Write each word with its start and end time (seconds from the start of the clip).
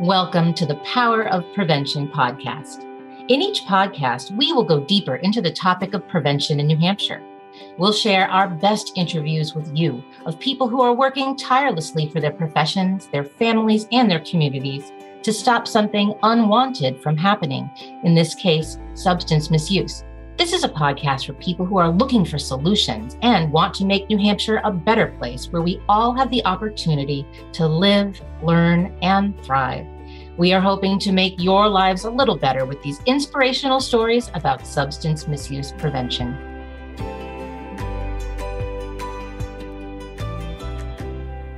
Welcome 0.00 0.54
to 0.54 0.64
the 0.64 0.76
Power 0.76 1.26
of 1.26 1.42
Prevention 1.54 2.06
podcast. 2.06 2.84
In 3.26 3.42
each 3.42 3.62
podcast, 3.62 4.30
we 4.30 4.52
will 4.52 4.62
go 4.62 4.78
deeper 4.84 5.16
into 5.16 5.42
the 5.42 5.50
topic 5.50 5.92
of 5.92 6.06
prevention 6.06 6.60
in 6.60 6.68
New 6.68 6.76
Hampshire. 6.76 7.20
We'll 7.78 7.92
share 7.92 8.30
our 8.30 8.48
best 8.48 8.92
interviews 8.94 9.56
with 9.56 9.68
you 9.76 10.04
of 10.24 10.38
people 10.38 10.68
who 10.68 10.82
are 10.82 10.94
working 10.94 11.36
tirelessly 11.36 12.08
for 12.10 12.20
their 12.20 12.30
professions, 12.30 13.08
their 13.08 13.24
families, 13.24 13.88
and 13.90 14.08
their 14.08 14.20
communities 14.20 14.92
to 15.24 15.32
stop 15.32 15.66
something 15.66 16.14
unwanted 16.22 17.02
from 17.02 17.16
happening, 17.16 17.68
in 18.04 18.14
this 18.14 18.36
case, 18.36 18.78
substance 18.94 19.50
misuse. 19.50 20.04
This 20.38 20.52
is 20.52 20.62
a 20.62 20.68
podcast 20.68 21.26
for 21.26 21.32
people 21.32 21.66
who 21.66 21.78
are 21.78 21.90
looking 21.90 22.24
for 22.24 22.38
solutions 22.38 23.16
and 23.22 23.50
want 23.50 23.74
to 23.74 23.84
make 23.84 24.08
New 24.08 24.18
Hampshire 24.18 24.60
a 24.62 24.70
better 24.70 25.08
place 25.18 25.46
where 25.46 25.62
we 25.62 25.82
all 25.88 26.14
have 26.14 26.30
the 26.30 26.44
opportunity 26.44 27.26
to 27.54 27.66
live, 27.66 28.20
learn, 28.40 28.96
and 29.02 29.36
thrive. 29.42 29.84
We 30.36 30.52
are 30.52 30.60
hoping 30.60 31.00
to 31.00 31.10
make 31.10 31.42
your 31.42 31.68
lives 31.68 32.04
a 32.04 32.10
little 32.10 32.36
better 32.36 32.64
with 32.64 32.80
these 32.84 33.00
inspirational 33.04 33.80
stories 33.80 34.30
about 34.32 34.64
substance 34.64 35.26
misuse 35.26 35.72
prevention. 35.72 36.38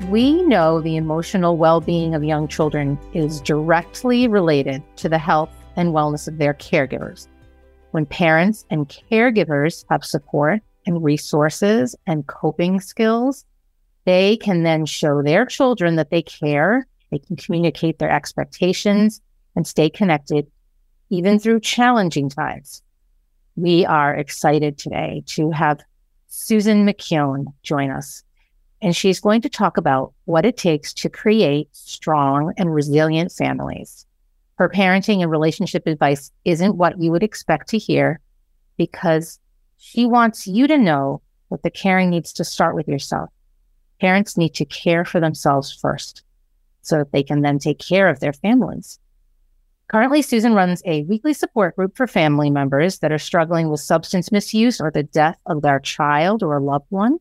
We 0.09 0.43
know 0.45 0.81
the 0.81 0.97
emotional 0.97 1.59
well 1.59 1.83
being 1.83 2.15
of 2.15 2.25
young 2.25 2.49
children 2.49 2.99
is 3.13 3.43
directly 3.43 4.27
related 4.27 4.83
to 4.97 5.11
the 5.11 5.19
health 5.19 5.53
and 5.77 5.91
wellness 5.91 6.27
of 6.27 6.39
their 6.39 6.55
caregivers. 6.55 7.29
When 7.91 8.07
parents 8.07 8.65
and 8.71 8.89
caregivers 8.89 9.85
have 9.91 10.05
support 10.05 10.61
and 10.87 11.03
resources 11.03 11.97
and 12.07 12.27
coping 12.27 12.81
skills, 12.81 13.45
they 14.05 14.37
can 14.37 14.63
then 14.63 14.87
show 14.87 15.23
their 15.23 15.45
children 15.45 15.97
that 15.97 16.11
they 16.11 16.23
care, 16.23 16.87
they 17.11 17.19
can 17.19 17.37
communicate 17.37 17.99
their 17.99 18.11
expectations 18.11 19.21
and 19.57 19.67
stay 19.67 19.91
connected 19.91 20.47
even 21.11 21.39
through 21.41 21.61
challenging 21.61 22.29
times. 22.29 22.83
We 23.57 23.85
are 23.85 24.15
excited 24.15 24.79
today 24.79 25.25
to 25.27 25.51
have 25.51 25.81
Susan 26.29 26.87
McKeown 26.87 27.47
join 27.65 27.91
us. 27.91 28.23
And 28.81 28.97
she's 28.97 29.21
going 29.21 29.43
to 29.43 29.49
talk 29.49 29.77
about 29.77 30.15
what 30.25 30.47
it 30.47 30.57
takes 30.57 30.95
to 30.95 31.11
create 31.11 31.69
strong 31.73 32.55
and 32.57 32.73
resilient 32.73 33.33
families 33.33 34.07
her 34.61 34.69
parenting 34.69 35.23
and 35.23 35.31
relationship 35.31 35.87
advice 35.87 36.31
isn't 36.45 36.77
what 36.77 37.01
you 37.01 37.11
would 37.11 37.23
expect 37.23 37.67
to 37.67 37.79
hear 37.79 38.21
because 38.77 39.41
she 39.79 40.05
wants 40.05 40.47
you 40.47 40.67
to 40.67 40.77
know 40.77 41.23
that 41.51 41.63
the 41.63 41.71
caring 41.71 42.11
needs 42.11 42.31
to 42.35 42.45
start 42.45 42.75
with 42.75 42.87
yourself. 42.87 43.31
Parents 44.03 44.37
need 44.37 44.53
to 44.57 44.67
care 44.67 45.07
for 45.07 45.19
themselves 45.19 45.73
first 45.73 46.25
so 46.83 46.99
that 46.99 47.11
they 47.11 47.23
can 47.23 47.41
then 47.41 47.59
take 47.59 47.79
care 47.79 48.11
of 48.11 48.21
their 48.21 48.35
families. 48.35 48.99
Currently, 49.89 50.21
Susan 50.21 50.53
runs 50.53 50.83
a 50.85 51.05
weekly 51.05 51.33
support 51.33 51.75
group 51.75 51.97
for 51.97 52.07
family 52.07 52.51
members 52.51 52.99
that 52.99 53.13
are 53.13 53.19
struggling 53.19 53.71
with 53.71 53.81
substance 53.81 54.31
misuse 54.31 54.79
or 54.79 54.91
the 54.91 55.05
death 55.05 55.39
of 55.47 55.63
their 55.63 55.81
child 55.81 56.43
or 56.43 56.61
loved 56.61 56.85
one. 56.91 57.19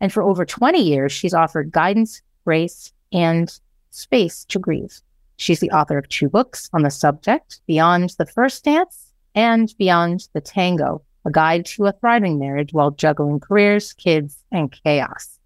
And 0.00 0.10
for 0.10 0.22
over 0.22 0.46
20 0.46 0.82
years, 0.82 1.12
she's 1.12 1.34
offered 1.34 1.70
guidance, 1.70 2.22
grace, 2.46 2.94
and 3.12 3.52
space 3.90 4.46
to 4.46 4.58
grieve. 4.58 5.02
She's 5.38 5.60
the 5.60 5.70
author 5.70 5.96
of 5.96 6.08
two 6.08 6.28
books 6.28 6.68
on 6.72 6.82
the 6.82 6.90
subject 6.90 7.60
Beyond 7.66 8.10
the 8.18 8.26
First 8.26 8.64
Dance 8.64 9.12
and 9.36 9.72
Beyond 9.78 10.28
the 10.32 10.40
Tango, 10.40 11.00
a 11.24 11.30
guide 11.30 11.64
to 11.66 11.86
a 11.86 11.92
thriving 11.92 12.40
marriage 12.40 12.72
while 12.72 12.90
juggling 12.90 13.38
careers, 13.38 13.92
kids, 13.92 14.36
and 14.50 14.72
chaos. 14.84 15.38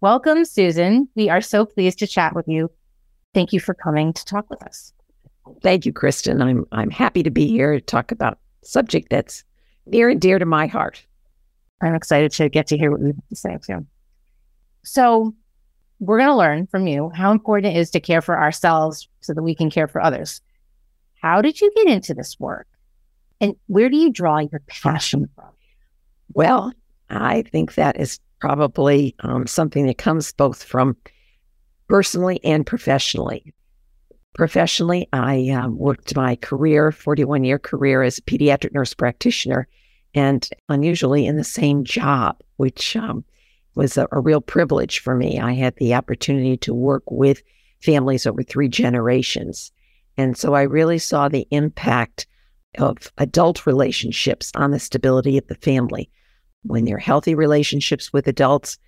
Welcome, 0.00 0.44
Susan. 0.44 1.08
We 1.14 1.28
are 1.28 1.40
so 1.40 1.64
pleased 1.64 2.00
to 2.00 2.08
chat 2.08 2.34
with 2.34 2.48
you. 2.48 2.72
Thank 3.32 3.52
you 3.52 3.60
for 3.60 3.72
coming 3.72 4.12
to 4.12 4.24
talk 4.24 4.50
with 4.50 4.64
us. 4.64 4.92
Thank 5.62 5.86
you, 5.86 5.92
Kristen. 5.92 6.42
I'm 6.42 6.66
I'm 6.72 6.90
happy 6.90 7.22
to 7.22 7.30
be 7.30 7.46
here 7.46 7.74
to 7.74 7.80
talk 7.80 8.10
about 8.10 8.34
a 8.34 8.66
subject 8.66 9.10
that's 9.10 9.44
near 9.86 10.08
and 10.08 10.20
dear 10.20 10.40
to 10.40 10.46
my 10.46 10.66
heart. 10.66 11.06
I'm 11.80 11.94
excited 11.94 12.32
to 12.32 12.48
get 12.48 12.66
to 12.66 12.76
hear 12.76 12.90
what 12.90 13.00
you 13.00 13.06
have 13.06 13.28
to 13.28 13.36
say 13.36 13.58
too. 13.64 13.86
So 14.82 15.34
we're 16.00 16.18
going 16.18 16.30
to 16.30 16.36
learn 16.36 16.66
from 16.66 16.86
you 16.86 17.10
how 17.14 17.30
important 17.30 17.74
it 17.74 17.78
is 17.78 17.90
to 17.90 18.00
care 18.00 18.22
for 18.22 18.38
ourselves 18.38 19.08
so 19.20 19.34
that 19.34 19.42
we 19.42 19.54
can 19.54 19.70
care 19.70 19.86
for 19.86 20.02
others. 20.02 20.40
How 21.20 21.42
did 21.42 21.60
you 21.60 21.70
get 21.76 21.88
into 21.88 22.14
this 22.14 22.40
work? 22.40 22.66
And 23.40 23.54
where 23.66 23.90
do 23.90 23.96
you 23.96 24.10
draw 24.10 24.38
your 24.38 24.62
passion 24.66 25.28
from? 25.34 25.50
Well, 26.32 26.72
I 27.10 27.42
think 27.42 27.74
that 27.74 28.00
is 28.00 28.18
probably 28.40 29.14
um, 29.20 29.46
something 29.46 29.86
that 29.86 29.98
comes 29.98 30.32
both 30.32 30.62
from 30.64 30.96
personally 31.88 32.40
and 32.42 32.66
professionally. 32.66 33.52
Professionally, 34.34 35.08
I 35.12 35.50
um, 35.50 35.76
worked 35.76 36.16
my 36.16 36.36
career, 36.36 36.92
41 36.92 37.44
year 37.44 37.58
career 37.58 38.02
as 38.02 38.18
a 38.18 38.22
pediatric 38.22 38.72
nurse 38.72 38.94
practitioner, 38.94 39.68
and 40.14 40.48
unusually 40.68 41.26
in 41.26 41.36
the 41.36 41.44
same 41.44 41.84
job, 41.84 42.40
which 42.56 42.96
um, 42.96 43.24
was 43.74 43.96
a, 43.96 44.06
a 44.12 44.20
real 44.20 44.40
privilege 44.40 45.00
for 45.00 45.14
me. 45.14 45.38
I 45.38 45.52
had 45.52 45.76
the 45.76 45.94
opportunity 45.94 46.56
to 46.58 46.74
work 46.74 47.02
with 47.10 47.42
families 47.82 48.26
over 48.26 48.42
three 48.42 48.68
generations. 48.68 49.72
And 50.16 50.36
so 50.36 50.54
I 50.54 50.62
really 50.62 50.98
saw 50.98 51.28
the 51.28 51.46
impact 51.50 52.26
of 52.78 53.12
adult 53.18 53.66
relationships 53.66 54.52
on 54.54 54.70
the 54.70 54.78
stability 54.78 55.38
of 55.38 55.46
the 55.46 55.54
family. 55.56 56.10
When 56.62 56.84
there 56.84 56.96
are 56.96 57.00
healthy 57.00 57.34
relationships 57.34 58.12
with 58.12 58.28
adults, 58.28 58.78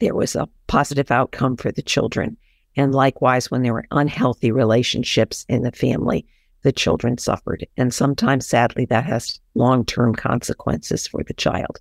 there 0.00 0.14
was 0.14 0.34
a 0.34 0.48
positive 0.66 1.10
outcome 1.10 1.56
for 1.56 1.70
the 1.70 1.82
children. 1.82 2.36
And 2.76 2.94
likewise, 2.94 3.50
when 3.50 3.62
there 3.62 3.74
were 3.74 3.86
unhealthy 3.90 4.50
relationships 4.50 5.44
in 5.48 5.62
the 5.62 5.72
family, 5.72 6.26
the 6.62 6.72
children 6.72 7.18
suffered. 7.18 7.66
And 7.76 7.92
sometimes, 7.92 8.46
sadly, 8.46 8.86
that 8.86 9.04
has 9.04 9.40
long 9.54 9.84
term 9.84 10.14
consequences 10.14 11.06
for 11.06 11.22
the 11.22 11.34
child. 11.34 11.78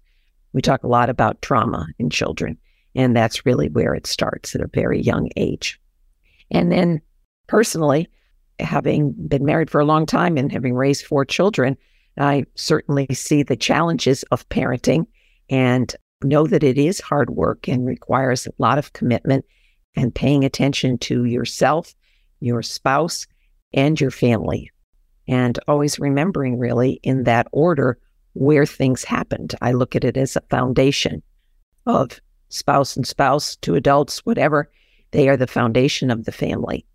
We 0.53 0.61
talk 0.61 0.83
a 0.83 0.87
lot 0.87 1.09
about 1.09 1.41
trauma 1.41 1.87
in 1.97 2.09
children, 2.09 2.57
and 2.95 3.15
that's 3.15 3.45
really 3.45 3.69
where 3.69 3.93
it 3.93 4.07
starts 4.07 4.55
at 4.55 4.61
a 4.61 4.69
very 4.73 5.01
young 5.01 5.29
age. 5.37 5.79
And 6.49 6.71
then 6.71 7.01
personally, 7.47 8.09
having 8.59 9.13
been 9.27 9.45
married 9.45 9.69
for 9.69 9.79
a 9.79 9.85
long 9.85 10.05
time 10.05 10.37
and 10.37 10.51
having 10.51 10.75
raised 10.75 11.05
four 11.05 11.25
children, 11.25 11.77
I 12.17 12.45
certainly 12.55 13.07
see 13.13 13.43
the 13.43 13.55
challenges 13.55 14.23
of 14.31 14.47
parenting 14.49 15.05
and 15.49 15.95
know 16.23 16.45
that 16.47 16.63
it 16.63 16.77
is 16.77 16.99
hard 16.99 17.31
work 17.31 17.67
and 17.67 17.85
requires 17.85 18.45
a 18.45 18.51
lot 18.57 18.77
of 18.77 18.93
commitment 18.93 19.45
and 19.95 20.13
paying 20.13 20.43
attention 20.43 20.97
to 20.99 21.25
yourself, 21.25 21.93
your 22.39 22.61
spouse, 22.61 23.25
and 23.73 23.99
your 23.99 24.11
family. 24.11 24.69
And 25.27 25.57
always 25.67 25.99
remembering, 25.99 26.59
really, 26.59 26.99
in 27.03 27.23
that 27.23 27.47
order, 27.51 27.97
where 28.33 28.65
things 28.65 29.03
happened. 29.03 29.55
I 29.61 29.71
look 29.71 29.95
at 29.95 30.03
it 30.03 30.17
as 30.17 30.35
a 30.35 30.41
foundation 30.49 31.21
of 31.85 32.19
spouse 32.49 32.95
and 32.95 33.05
spouse 33.05 33.55
to 33.57 33.75
adults, 33.75 34.25
whatever. 34.25 34.69
They 35.11 35.27
are 35.29 35.37
the 35.37 35.47
foundation 35.47 36.11
of 36.11 36.25
the 36.25 36.31
family. 36.31 36.85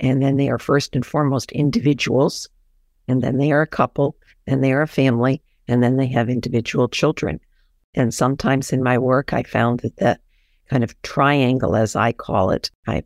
And 0.00 0.22
then 0.22 0.36
they 0.36 0.48
are 0.48 0.58
first 0.58 0.94
and 0.94 1.04
foremost 1.04 1.52
individuals. 1.52 2.48
And 3.08 3.22
then 3.22 3.38
they 3.38 3.52
are 3.52 3.62
a 3.62 3.66
couple. 3.66 4.16
And 4.46 4.62
they 4.62 4.72
are 4.72 4.82
a 4.82 4.88
family. 4.88 5.42
And 5.68 5.82
then 5.82 5.96
they 5.96 6.08
have 6.08 6.28
individual 6.28 6.88
children. 6.88 7.40
And 7.94 8.12
sometimes 8.12 8.72
in 8.72 8.82
my 8.82 8.98
work, 8.98 9.32
I 9.32 9.42
found 9.42 9.80
that 9.80 9.96
that 9.98 10.20
kind 10.68 10.82
of 10.82 11.00
triangle, 11.02 11.76
as 11.76 11.94
I 11.94 12.12
call 12.12 12.50
it, 12.50 12.70
I 12.86 13.02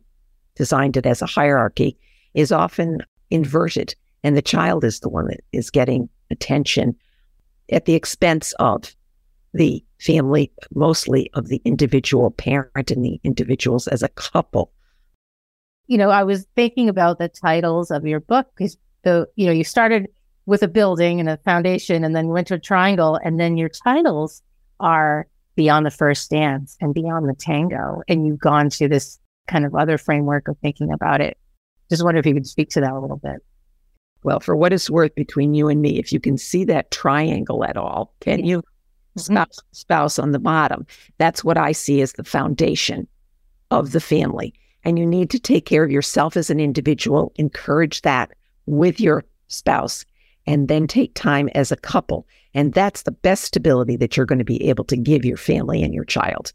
designed 0.55 0.97
it 0.97 1.05
as 1.05 1.21
a 1.21 1.27
hierarchy, 1.27 1.97
is 2.33 2.51
often 2.51 2.99
inverted. 3.29 3.93
And 4.23 4.35
the 4.35 4.41
child 4.41 4.83
is 4.83 4.99
the 4.99 5.09
one 5.09 5.27
that 5.27 5.41
is 5.51 5.69
getting 5.69 6.09
attention 6.31 6.95
at 7.71 7.85
the 7.85 7.93
expense 7.93 8.53
of 8.59 8.95
the 9.53 9.83
family, 9.99 10.51
mostly 10.73 11.29
of 11.33 11.47
the 11.47 11.61
individual 11.65 12.31
parent 12.31 12.91
and 12.91 13.03
the 13.03 13.19
individuals 13.23 13.87
as 13.87 14.03
a 14.03 14.09
couple. 14.09 14.71
You 15.87 15.97
know, 15.97 16.09
I 16.09 16.23
was 16.23 16.45
thinking 16.55 16.89
about 16.89 17.17
the 17.17 17.29
titles 17.29 17.91
of 17.91 18.05
your 18.05 18.19
book 18.19 18.47
because 18.55 18.77
the, 19.03 19.27
you 19.35 19.45
know, 19.45 19.53
you 19.53 19.63
started 19.63 20.07
with 20.45 20.63
a 20.63 20.67
building 20.67 21.19
and 21.19 21.29
a 21.29 21.37
foundation 21.37 22.03
and 22.03 22.15
then 22.15 22.27
went 22.27 22.47
to 22.47 22.55
a 22.55 22.59
triangle 22.59 23.19
and 23.23 23.39
then 23.39 23.57
your 23.57 23.69
titles 23.69 24.41
are 24.79 25.27
beyond 25.55 25.85
the 25.85 25.91
first 25.91 26.29
dance 26.29 26.77
and 26.79 26.93
beyond 26.93 27.27
the 27.27 27.33
tango. 27.33 28.01
And 28.07 28.25
you've 28.25 28.39
gone 28.39 28.69
to 28.71 28.87
this 28.87 29.19
kind 29.47 29.65
of 29.65 29.75
other 29.75 29.97
framework 29.97 30.47
of 30.47 30.57
thinking 30.59 30.91
about 30.91 31.21
it. 31.21 31.37
Just 31.89 32.03
wonder 32.03 32.19
if 32.19 32.25
you 32.25 32.33
could 32.33 32.47
speak 32.47 32.69
to 32.71 32.81
that 32.81 32.91
a 32.91 32.99
little 32.99 33.17
bit. 33.17 33.37
Well, 34.23 34.39
for 34.39 34.55
what 34.55 34.73
it's 34.73 34.89
worth 34.89 35.15
between 35.15 35.53
you 35.53 35.67
and 35.67 35.81
me, 35.81 35.99
if 35.99 36.11
you 36.11 36.19
can 36.19 36.37
see 36.37 36.65
that 36.65 36.91
triangle 36.91 37.63
at 37.63 37.77
all, 37.77 38.13
can 38.19 38.45
you? 38.45 38.59
Mm-hmm. 38.59 39.19
Spouse, 39.19 39.59
spouse 39.71 40.19
on 40.19 40.31
the 40.31 40.39
bottom. 40.39 40.85
That's 41.17 41.43
what 41.43 41.57
I 41.57 41.71
see 41.71 42.01
as 42.01 42.13
the 42.13 42.23
foundation 42.23 43.07
of 43.71 43.91
the 43.91 43.99
family. 43.99 44.53
And 44.83 44.99
you 44.99 45.05
need 45.05 45.29
to 45.31 45.39
take 45.39 45.65
care 45.65 45.83
of 45.83 45.91
yourself 45.91 46.37
as 46.37 46.49
an 46.49 46.59
individual, 46.59 47.31
encourage 47.35 48.01
that 48.03 48.31
with 48.67 48.99
your 48.99 49.25
spouse, 49.47 50.05
and 50.45 50.67
then 50.67 50.87
take 50.87 51.13
time 51.13 51.49
as 51.55 51.71
a 51.71 51.77
couple. 51.77 52.27
And 52.53 52.73
that's 52.73 53.03
the 53.03 53.11
best 53.11 53.43
stability 53.43 53.95
that 53.97 54.15
you're 54.15 54.25
going 54.25 54.39
to 54.39 54.45
be 54.45 54.69
able 54.69 54.85
to 54.85 54.97
give 54.97 55.25
your 55.25 55.37
family 55.37 55.83
and 55.83 55.93
your 55.93 56.05
child. 56.05 56.53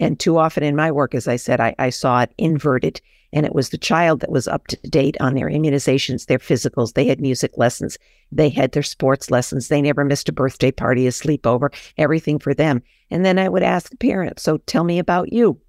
And 0.00 0.18
too 0.18 0.38
often 0.38 0.62
in 0.62 0.76
my 0.76 0.90
work, 0.90 1.14
as 1.14 1.28
I 1.28 1.36
said, 1.36 1.60
I, 1.60 1.74
I 1.78 1.90
saw 1.90 2.22
it 2.22 2.34
inverted 2.38 3.00
And 3.34 3.44
it 3.44 3.54
was 3.54 3.70
the 3.70 3.78
child 3.78 4.20
that 4.20 4.30
was 4.30 4.46
up 4.46 4.68
to 4.68 4.76
date 4.88 5.16
on 5.18 5.34
their 5.34 5.50
immunizations, 5.50 6.26
their 6.26 6.38
physicals. 6.38 6.94
They 6.94 7.04
had 7.04 7.20
music 7.20 7.58
lessons. 7.58 7.98
They 8.30 8.48
had 8.48 8.70
their 8.70 8.84
sports 8.84 9.28
lessons. 9.28 9.66
They 9.66 9.82
never 9.82 10.04
missed 10.04 10.28
a 10.28 10.32
birthday 10.32 10.70
party, 10.70 11.08
a 11.08 11.10
sleepover, 11.10 11.74
everything 11.98 12.38
for 12.38 12.54
them. 12.54 12.80
And 13.10 13.26
then 13.26 13.40
I 13.40 13.48
would 13.48 13.64
ask 13.64 13.90
the 13.90 13.96
parent, 13.96 14.38
So 14.38 14.58
tell 14.58 14.84
me 14.84 15.00
about 15.00 15.32
you. 15.32 15.60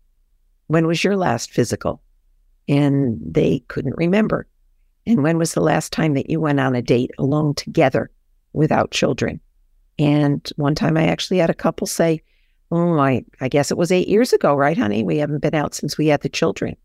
When 0.67 0.85
was 0.85 1.03
your 1.03 1.17
last 1.17 1.51
physical? 1.51 2.03
And 2.67 3.17
they 3.19 3.63
couldn't 3.67 3.97
remember. 3.97 4.47
And 5.07 5.23
when 5.23 5.39
was 5.39 5.55
the 5.55 5.61
last 5.61 5.91
time 5.91 6.13
that 6.13 6.29
you 6.29 6.39
went 6.39 6.59
on 6.59 6.75
a 6.75 6.83
date 6.83 7.11
alone 7.17 7.55
together 7.55 8.11
without 8.53 8.91
children? 8.91 9.39
And 9.97 10.47
one 10.55 10.75
time 10.75 10.97
I 10.97 11.07
actually 11.07 11.39
had 11.39 11.49
a 11.49 11.55
couple 11.55 11.87
say, 11.87 12.21
Oh, 12.69 12.99
I, 12.99 13.25
I 13.41 13.47
guess 13.47 13.71
it 13.71 13.77
was 13.77 13.91
eight 13.91 14.07
years 14.07 14.33
ago, 14.33 14.53
right, 14.53 14.77
honey? 14.77 15.03
We 15.03 15.17
haven't 15.17 15.41
been 15.41 15.55
out 15.55 15.73
since 15.73 15.97
we 15.97 16.07
had 16.07 16.21
the 16.21 16.29
children. 16.29 16.75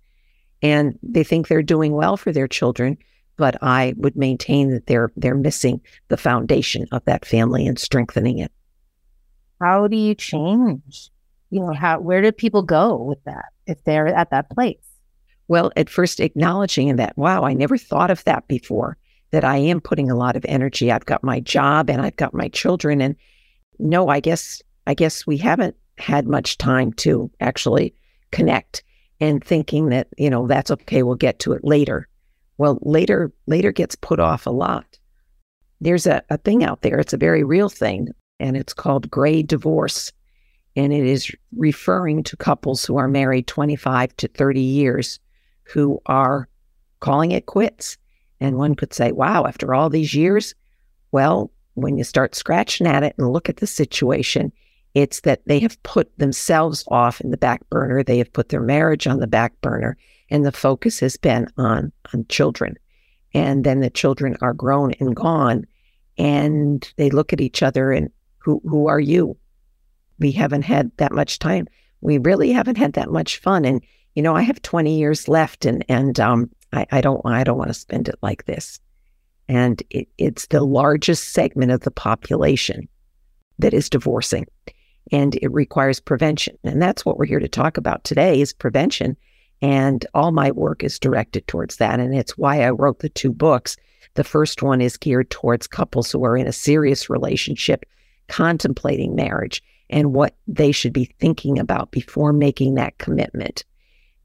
And 0.62 0.98
they 1.02 1.24
think 1.24 1.48
they're 1.48 1.62
doing 1.62 1.92
well 1.92 2.16
for 2.16 2.32
their 2.32 2.48
children, 2.48 2.98
but 3.36 3.56
I 3.62 3.94
would 3.96 4.16
maintain 4.16 4.70
that 4.70 4.86
they're 4.86 5.10
they're 5.16 5.34
missing 5.34 5.80
the 6.08 6.16
foundation 6.16 6.86
of 6.92 7.04
that 7.06 7.24
family 7.24 7.66
and 7.66 7.78
strengthening 7.78 8.38
it. 8.38 8.52
How 9.60 9.88
do 9.88 9.96
you 9.96 10.14
change? 10.14 11.10
You 11.50 11.60
know, 11.60 11.72
how 11.72 12.00
where 12.00 12.22
do 12.22 12.32
people 12.32 12.62
go 12.62 12.96
with 12.96 13.22
that 13.24 13.46
if 13.66 13.82
they're 13.84 14.08
at 14.08 14.30
that 14.30 14.50
place? 14.50 14.76
Well, 15.48 15.72
at 15.76 15.90
first 15.90 16.20
acknowledging 16.20 16.94
that, 16.96 17.16
wow, 17.18 17.42
I 17.42 17.54
never 17.54 17.76
thought 17.76 18.10
of 18.10 18.22
that 18.24 18.46
before, 18.46 18.96
that 19.32 19.44
I 19.44 19.56
am 19.56 19.80
putting 19.80 20.08
a 20.08 20.14
lot 20.14 20.36
of 20.36 20.44
energy. 20.48 20.92
I've 20.92 21.06
got 21.06 21.24
my 21.24 21.40
job 21.40 21.90
and 21.90 22.00
I've 22.00 22.16
got 22.16 22.34
my 22.34 22.48
children. 22.48 23.00
And 23.00 23.16
no, 23.78 24.08
I 24.08 24.20
guess 24.20 24.62
I 24.86 24.94
guess 24.94 25.26
we 25.26 25.38
haven't 25.38 25.76
had 25.98 26.26
much 26.26 26.58
time 26.58 26.92
to 26.94 27.30
actually 27.40 27.94
connect 28.30 28.82
and 29.20 29.44
thinking 29.44 29.90
that, 29.90 30.08
you 30.16 30.30
know, 30.30 30.46
that's 30.46 30.70
okay, 30.70 31.02
we'll 31.02 31.14
get 31.14 31.38
to 31.40 31.52
it 31.52 31.64
later. 31.64 32.08
Well, 32.58 32.78
later 32.82 33.32
later 33.46 33.72
gets 33.72 33.94
put 33.96 34.20
off 34.20 34.46
a 34.46 34.50
lot. 34.50 34.98
There's 35.80 36.06
a, 36.06 36.22
a 36.30 36.38
thing 36.38 36.64
out 36.64 36.82
there, 36.82 36.98
it's 36.98 37.12
a 37.12 37.18
very 37.18 37.44
real 37.44 37.68
thing, 37.68 38.08
and 38.38 38.56
it's 38.56 38.74
called 38.74 39.10
gray 39.10 39.42
divorce. 39.42 40.12
And 40.76 40.92
it 40.92 41.04
is 41.04 41.30
referring 41.56 42.22
to 42.24 42.36
couples 42.36 42.84
who 42.84 42.96
are 42.96 43.08
married 43.08 43.46
25 43.48 44.16
to 44.18 44.28
30 44.28 44.60
years 44.60 45.18
who 45.64 46.00
are 46.06 46.48
calling 47.00 47.32
it 47.32 47.46
quits. 47.46 47.98
And 48.40 48.56
one 48.56 48.74
could 48.74 48.94
say, 48.94 49.12
wow, 49.12 49.44
after 49.46 49.74
all 49.74 49.90
these 49.90 50.14
years, 50.14 50.54
well, 51.12 51.50
when 51.74 51.98
you 51.98 52.04
start 52.04 52.34
scratching 52.34 52.86
at 52.86 53.02
it 53.02 53.14
and 53.18 53.32
look 53.32 53.48
at 53.48 53.56
the 53.56 53.66
situation, 53.66 54.52
it's 54.94 55.20
that 55.20 55.42
they 55.46 55.60
have 55.60 55.80
put 55.82 56.16
themselves 56.18 56.84
off 56.88 57.20
in 57.20 57.30
the 57.30 57.36
back 57.36 57.68
burner. 57.70 58.02
They 58.02 58.18
have 58.18 58.32
put 58.32 58.48
their 58.48 58.60
marriage 58.60 59.06
on 59.06 59.20
the 59.20 59.26
back 59.26 59.58
burner, 59.60 59.96
and 60.30 60.44
the 60.44 60.52
focus 60.52 61.00
has 61.00 61.16
been 61.16 61.46
on 61.56 61.92
on 62.12 62.26
children. 62.28 62.76
And 63.32 63.62
then 63.62 63.80
the 63.80 63.90
children 63.90 64.36
are 64.40 64.52
grown 64.52 64.92
and 64.98 65.14
gone, 65.14 65.66
and 66.18 66.92
they 66.96 67.10
look 67.10 67.32
at 67.32 67.40
each 67.40 67.62
other 67.62 67.92
and 67.92 68.10
who 68.38 68.60
who 68.64 68.88
are 68.88 69.00
you? 69.00 69.36
We 70.18 70.32
haven't 70.32 70.62
had 70.62 70.90
that 70.96 71.12
much 71.12 71.38
time. 71.38 71.68
We 72.00 72.18
really 72.18 72.52
haven't 72.52 72.78
had 72.78 72.94
that 72.94 73.10
much 73.10 73.38
fun. 73.38 73.64
And 73.64 73.82
you 74.14 74.22
know, 74.22 74.34
I 74.34 74.42
have 74.42 74.60
20 74.62 74.98
years 74.98 75.28
left, 75.28 75.64
and 75.64 75.84
and 75.88 76.18
um, 76.18 76.50
I, 76.72 76.86
I 76.90 77.00
don't 77.00 77.24
I 77.24 77.44
don't 77.44 77.58
want 77.58 77.70
to 77.70 77.74
spend 77.74 78.08
it 78.08 78.16
like 78.22 78.46
this. 78.46 78.80
And 79.48 79.82
it, 79.90 80.08
it's 80.18 80.46
the 80.46 80.62
largest 80.62 81.30
segment 81.30 81.70
of 81.70 81.80
the 81.80 81.90
population 81.90 82.88
that 83.58 83.74
is 83.74 83.90
divorcing 83.90 84.46
and 85.12 85.34
it 85.36 85.52
requires 85.52 86.00
prevention. 86.00 86.56
And 86.64 86.80
that's 86.80 87.04
what 87.04 87.18
we're 87.18 87.26
here 87.26 87.40
to 87.40 87.48
talk 87.48 87.76
about 87.76 88.04
today 88.04 88.40
is 88.40 88.52
prevention. 88.52 89.16
And 89.62 90.06
all 90.14 90.32
my 90.32 90.50
work 90.50 90.82
is 90.82 90.98
directed 90.98 91.46
towards 91.46 91.76
that. 91.76 92.00
And 92.00 92.14
it's 92.14 92.38
why 92.38 92.62
I 92.62 92.70
wrote 92.70 93.00
the 93.00 93.08
two 93.08 93.32
books. 93.32 93.76
The 94.14 94.24
first 94.24 94.62
one 94.62 94.80
is 94.80 94.96
geared 94.96 95.30
towards 95.30 95.66
couples 95.66 96.10
who 96.10 96.24
are 96.24 96.36
in 96.36 96.46
a 96.46 96.52
serious 96.52 97.10
relationship, 97.10 97.84
contemplating 98.28 99.14
marriage 99.14 99.62
and 99.90 100.14
what 100.14 100.36
they 100.46 100.72
should 100.72 100.92
be 100.92 101.12
thinking 101.18 101.58
about 101.58 101.90
before 101.90 102.32
making 102.32 102.74
that 102.74 102.98
commitment. 102.98 103.64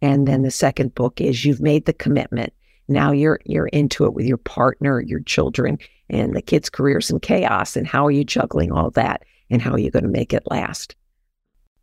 And 0.02 0.28
then 0.28 0.44
the 0.44 0.52
second 0.52 0.94
book 0.96 1.20
is 1.20 1.44
you've 1.44 1.62
made 1.62 1.86
the 1.86 1.94
commitment. 1.94 2.54
Now 2.88 3.12
you're 3.12 3.40
you're 3.46 3.68
into 3.68 4.06
it 4.06 4.14
with 4.14 4.28
your 4.28 4.38
partner, 4.38 5.02
your 5.02 5.22
children, 5.22 5.80
and 6.10 6.36
the 6.36 6.42
kids' 6.42 6.70
careers 6.70 7.10
in 7.10 7.20
chaos. 7.20 7.76
And 7.76 7.88
how 7.88 8.06
are 8.06 8.12
you 8.12 8.24
juggling 8.24 8.72
all 8.72 8.92
that? 8.92 9.24
And 9.50 9.62
how 9.62 9.72
you're 9.72 9.80
you 9.80 9.92
going 9.92 10.04
to 10.04 10.10
make 10.10 10.34
it 10.34 10.44
last? 10.50 10.96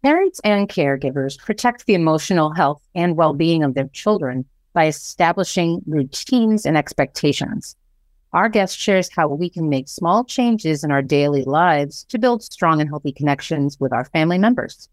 Parents 0.03 0.41
and 0.43 0.69
caregivers 0.69 1.38
protect 1.38 1.87
the 1.87 1.94
emotional 1.94 2.53
health 2.53 2.82
and 2.94 3.17
well 3.17 3.35
being 3.35 3.62
of 3.62 3.75
their 3.75 3.88
children 3.88 4.44
by 4.73 4.87
establishing 4.87 5.81
routines 5.87 6.67
and 6.67 6.76
expectations. 6.76 7.76
Our 8.32 8.49
guest 8.49 8.79
shares 8.79 9.11
how 9.14 9.29
we 9.29 9.50
can 9.50 9.69
make 9.69 9.88
small 9.88 10.25
changes 10.25 10.82
in 10.82 10.91
our 10.91 11.03
daily 11.03 11.44
lives 11.44 12.05
to 12.09 12.19
build 12.19 12.43
strong 12.43 12.81
and 12.81 12.88
healthy 12.88 13.12
connections 13.12 13.79
with 13.79 13.93
our 13.93 14.06
family 14.06 14.38
members. 14.38 14.88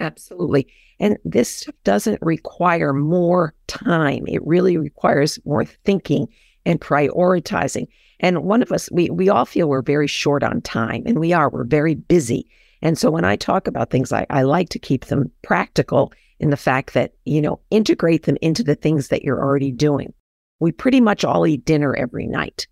Absolutely. 0.00 0.66
And 0.98 1.18
this 1.24 1.54
stuff 1.54 1.74
doesn't 1.84 2.18
require 2.22 2.94
more 2.94 3.54
time. 3.66 4.24
It 4.26 4.44
really 4.46 4.78
requires 4.78 5.38
more 5.44 5.66
thinking 5.66 6.26
and 6.64 6.80
prioritizing. 6.80 7.86
And 8.20 8.44
one 8.44 8.62
of 8.62 8.70
us, 8.70 8.90
we 8.92 9.10
we 9.10 9.28
all 9.28 9.46
feel 9.46 9.68
we're 9.68 9.82
very 9.82 10.06
short 10.06 10.42
on 10.42 10.60
time, 10.60 11.02
and 11.06 11.18
we 11.18 11.32
are. 11.32 11.48
We're 11.48 11.64
very 11.64 11.94
busy. 11.94 12.46
And 12.82 12.96
so 12.96 13.10
when 13.10 13.24
I 13.24 13.36
talk 13.36 13.66
about 13.66 13.90
things, 13.90 14.12
I, 14.12 14.26
I 14.30 14.42
like 14.42 14.68
to 14.70 14.78
keep 14.78 15.06
them 15.06 15.30
practical 15.42 16.12
in 16.38 16.50
the 16.50 16.56
fact 16.56 16.94
that, 16.94 17.12
you 17.26 17.42
know, 17.42 17.60
integrate 17.70 18.24
them 18.24 18.38
into 18.40 18.62
the 18.62 18.74
things 18.74 19.08
that 19.08 19.22
you're 19.22 19.42
already 19.42 19.70
doing. 19.70 20.12
We 20.58 20.72
pretty 20.72 21.00
much 21.00 21.24
all 21.24 21.46
eat 21.46 21.64
dinner 21.64 21.94
every 21.94 22.26
night. 22.26 22.66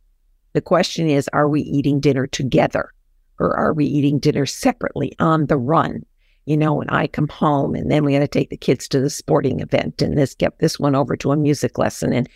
The 0.54 0.62
question 0.62 1.08
is, 1.08 1.28
are 1.32 1.48
we 1.48 1.60
eating 1.60 2.00
dinner 2.00 2.26
together 2.26 2.92
or 3.38 3.54
are 3.56 3.74
we 3.74 3.84
eating 3.84 4.18
dinner 4.18 4.46
separately 4.46 5.14
on 5.18 5.46
the 5.46 5.58
run? 5.58 6.04
You 6.46 6.56
know, 6.56 6.72
when 6.74 6.88
I 6.88 7.06
come 7.06 7.28
home 7.28 7.74
and 7.74 7.90
then 7.90 8.04
we 8.04 8.14
got 8.14 8.20
to 8.20 8.28
take 8.28 8.48
the 8.48 8.56
kids 8.56 8.88
to 8.88 9.00
the 9.00 9.10
sporting 9.10 9.60
event 9.60 10.00
and 10.00 10.16
this 10.16 10.34
get 10.34 10.58
this 10.58 10.78
one 10.80 10.94
over 10.94 11.14
to 11.18 11.32
a 11.32 11.36
music 11.36 11.76
lesson 11.76 12.14
and 12.14 12.28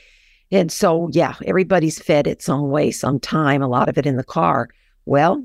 and 0.53 0.71
so, 0.71 1.09
yeah, 1.13 1.35
everybody's 1.47 1.99
fed 1.99 2.27
its 2.27 2.47
own 2.47 2.69
way 2.69 2.91
sometime, 2.91 3.63
a 3.63 3.69
lot 3.69 3.89
of 3.89 3.97
it 3.97 4.05
in 4.05 4.17
the 4.17 4.23
car. 4.23 4.69
Well, 5.07 5.43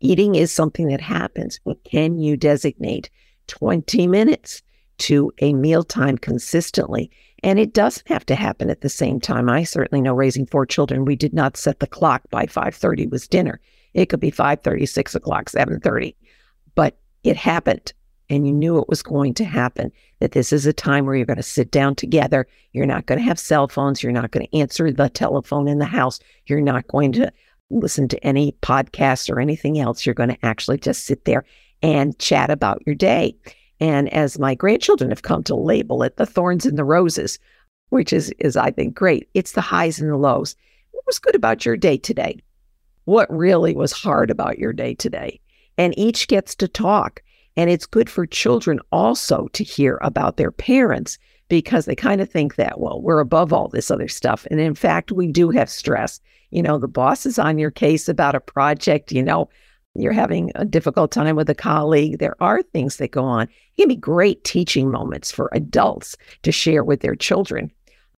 eating 0.00 0.34
is 0.34 0.52
something 0.52 0.88
that 0.88 1.00
happens, 1.00 1.58
but 1.64 1.82
can 1.84 2.18
you 2.18 2.36
designate 2.36 3.08
20 3.46 4.06
minutes 4.06 4.62
to 4.98 5.32
a 5.38 5.54
mealtime 5.54 6.18
consistently? 6.18 7.10
And 7.42 7.58
it 7.58 7.72
doesn't 7.72 8.06
have 8.08 8.26
to 8.26 8.34
happen 8.34 8.68
at 8.68 8.82
the 8.82 8.90
same 8.90 9.20
time. 9.20 9.48
I 9.48 9.64
certainly 9.64 10.02
know 10.02 10.14
raising 10.14 10.44
four 10.44 10.66
children, 10.66 11.06
we 11.06 11.16
did 11.16 11.32
not 11.32 11.56
set 11.56 11.80
the 11.80 11.86
clock 11.86 12.22
by 12.30 12.44
5.30 12.44 13.10
was 13.10 13.26
dinner. 13.26 13.58
It 13.94 14.06
could 14.06 14.20
be 14.20 14.30
5.30, 14.30 14.86
6 14.86 15.14
o'clock, 15.14 15.46
7.30. 15.46 16.14
But 16.74 16.98
it 17.24 17.36
happened 17.36 17.94
and 18.28 18.46
you 18.46 18.52
knew 18.52 18.78
it 18.78 18.88
was 18.88 19.02
going 19.02 19.34
to 19.34 19.44
happen, 19.44 19.92
that 20.20 20.32
this 20.32 20.52
is 20.52 20.66
a 20.66 20.72
time 20.72 21.06
where 21.06 21.14
you're 21.14 21.26
going 21.26 21.36
to 21.36 21.42
sit 21.42 21.70
down 21.70 21.94
together. 21.94 22.46
You're 22.72 22.86
not 22.86 23.06
going 23.06 23.18
to 23.18 23.24
have 23.24 23.38
cell 23.38 23.68
phones. 23.68 24.02
You're 24.02 24.12
not 24.12 24.30
going 24.30 24.46
to 24.46 24.58
answer 24.58 24.90
the 24.90 25.08
telephone 25.08 25.68
in 25.68 25.78
the 25.78 25.84
house. 25.84 26.18
You're 26.46 26.60
not 26.60 26.86
going 26.88 27.12
to 27.12 27.32
listen 27.70 28.08
to 28.08 28.24
any 28.24 28.56
podcast 28.62 29.30
or 29.30 29.40
anything 29.40 29.78
else. 29.78 30.04
You're 30.04 30.14
going 30.14 30.30
to 30.30 30.46
actually 30.46 30.78
just 30.78 31.04
sit 31.04 31.24
there 31.24 31.44
and 31.82 32.18
chat 32.18 32.50
about 32.50 32.82
your 32.86 32.94
day. 32.94 33.36
And 33.80 34.12
as 34.12 34.38
my 34.38 34.54
grandchildren 34.54 35.10
have 35.10 35.22
come 35.22 35.42
to 35.44 35.54
label 35.54 36.02
it, 36.02 36.16
the 36.16 36.26
thorns 36.26 36.64
and 36.64 36.78
the 36.78 36.84
roses, 36.84 37.38
which 37.90 38.12
is, 38.12 38.32
is 38.38 38.56
I 38.56 38.70
think, 38.70 38.94
great. 38.94 39.28
It's 39.34 39.52
the 39.52 39.60
highs 39.60 40.00
and 40.00 40.10
the 40.10 40.16
lows. 40.16 40.56
What 40.92 41.06
was 41.06 41.18
good 41.18 41.34
about 41.34 41.66
your 41.66 41.76
day 41.76 41.98
today? 41.98 42.40
What 43.04 43.30
really 43.30 43.74
was 43.74 43.92
hard 43.92 44.30
about 44.30 44.58
your 44.58 44.72
day 44.72 44.94
today? 44.94 45.40
And 45.78 45.96
each 45.98 46.26
gets 46.26 46.54
to 46.56 46.68
talk. 46.68 47.22
And 47.56 47.70
it's 47.70 47.86
good 47.86 48.10
for 48.10 48.26
children 48.26 48.80
also 48.92 49.48
to 49.54 49.64
hear 49.64 49.98
about 50.02 50.36
their 50.36 50.50
parents 50.50 51.18
because 51.48 51.84
they 51.84 51.94
kind 51.94 52.20
of 52.20 52.28
think 52.28 52.56
that, 52.56 52.80
well, 52.80 53.00
we're 53.00 53.20
above 53.20 53.52
all 53.52 53.68
this 53.68 53.90
other 53.90 54.08
stuff. 54.08 54.46
And 54.50 54.60
in 54.60 54.74
fact, 54.74 55.12
we 55.12 55.26
do 55.28 55.50
have 55.50 55.70
stress. 55.70 56.20
You 56.50 56.62
know, 56.62 56.78
the 56.78 56.88
boss 56.88 57.24
is 57.24 57.38
on 57.38 57.58
your 57.58 57.70
case 57.70 58.08
about 58.08 58.34
a 58.34 58.40
project, 58.40 59.12
you 59.12 59.22
know, 59.22 59.48
you're 59.98 60.12
having 60.12 60.52
a 60.54 60.64
difficult 60.64 61.10
time 61.10 61.36
with 61.36 61.48
a 61.48 61.54
colleague. 61.54 62.18
There 62.18 62.36
are 62.40 62.62
things 62.62 62.96
that 62.96 63.12
go 63.12 63.24
on. 63.24 63.44
It 63.44 63.82
can 63.82 63.88
be 63.88 63.96
great 63.96 64.44
teaching 64.44 64.90
moments 64.90 65.32
for 65.32 65.48
adults 65.52 66.16
to 66.42 66.52
share 66.52 66.84
with 66.84 67.00
their 67.00 67.16
children. 67.16 67.70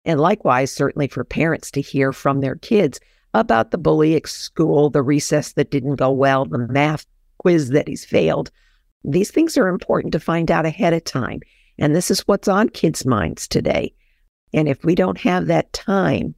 And 0.04 0.20
likewise, 0.20 0.72
certainly 0.72 1.08
for 1.08 1.24
parents 1.24 1.70
to 1.72 1.80
hear 1.80 2.12
from 2.12 2.40
their 2.40 2.56
kids 2.56 2.98
about 3.34 3.72
the 3.72 3.78
bully 3.78 4.14
at 4.14 4.26
school, 4.26 4.88
the 4.88 5.02
recess 5.02 5.52
that 5.52 5.70
didn't 5.70 5.96
go 5.96 6.10
well, 6.10 6.46
the 6.46 6.58
math 6.58 7.04
quiz 7.38 7.70
that 7.70 7.88
he's 7.88 8.04
failed, 8.04 8.50
these 9.06 9.30
things 9.30 9.56
are 9.56 9.68
important 9.68 10.12
to 10.12 10.20
find 10.20 10.50
out 10.50 10.66
ahead 10.66 10.92
of 10.92 11.04
time. 11.04 11.40
And 11.78 11.94
this 11.94 12.10
is 12.10 12.20
what's 12.28 12.48
on 12.48 12.68
kids' 12.68 13.06
minds 13.06 13.48
today. 13.48 13.94
And 14.52 14.68
if 14.68 14.84
we 14.84 14.94
don't 14.94 15.20
have 15.20 15.46
that 15.46 15.72
time 15.72 16.34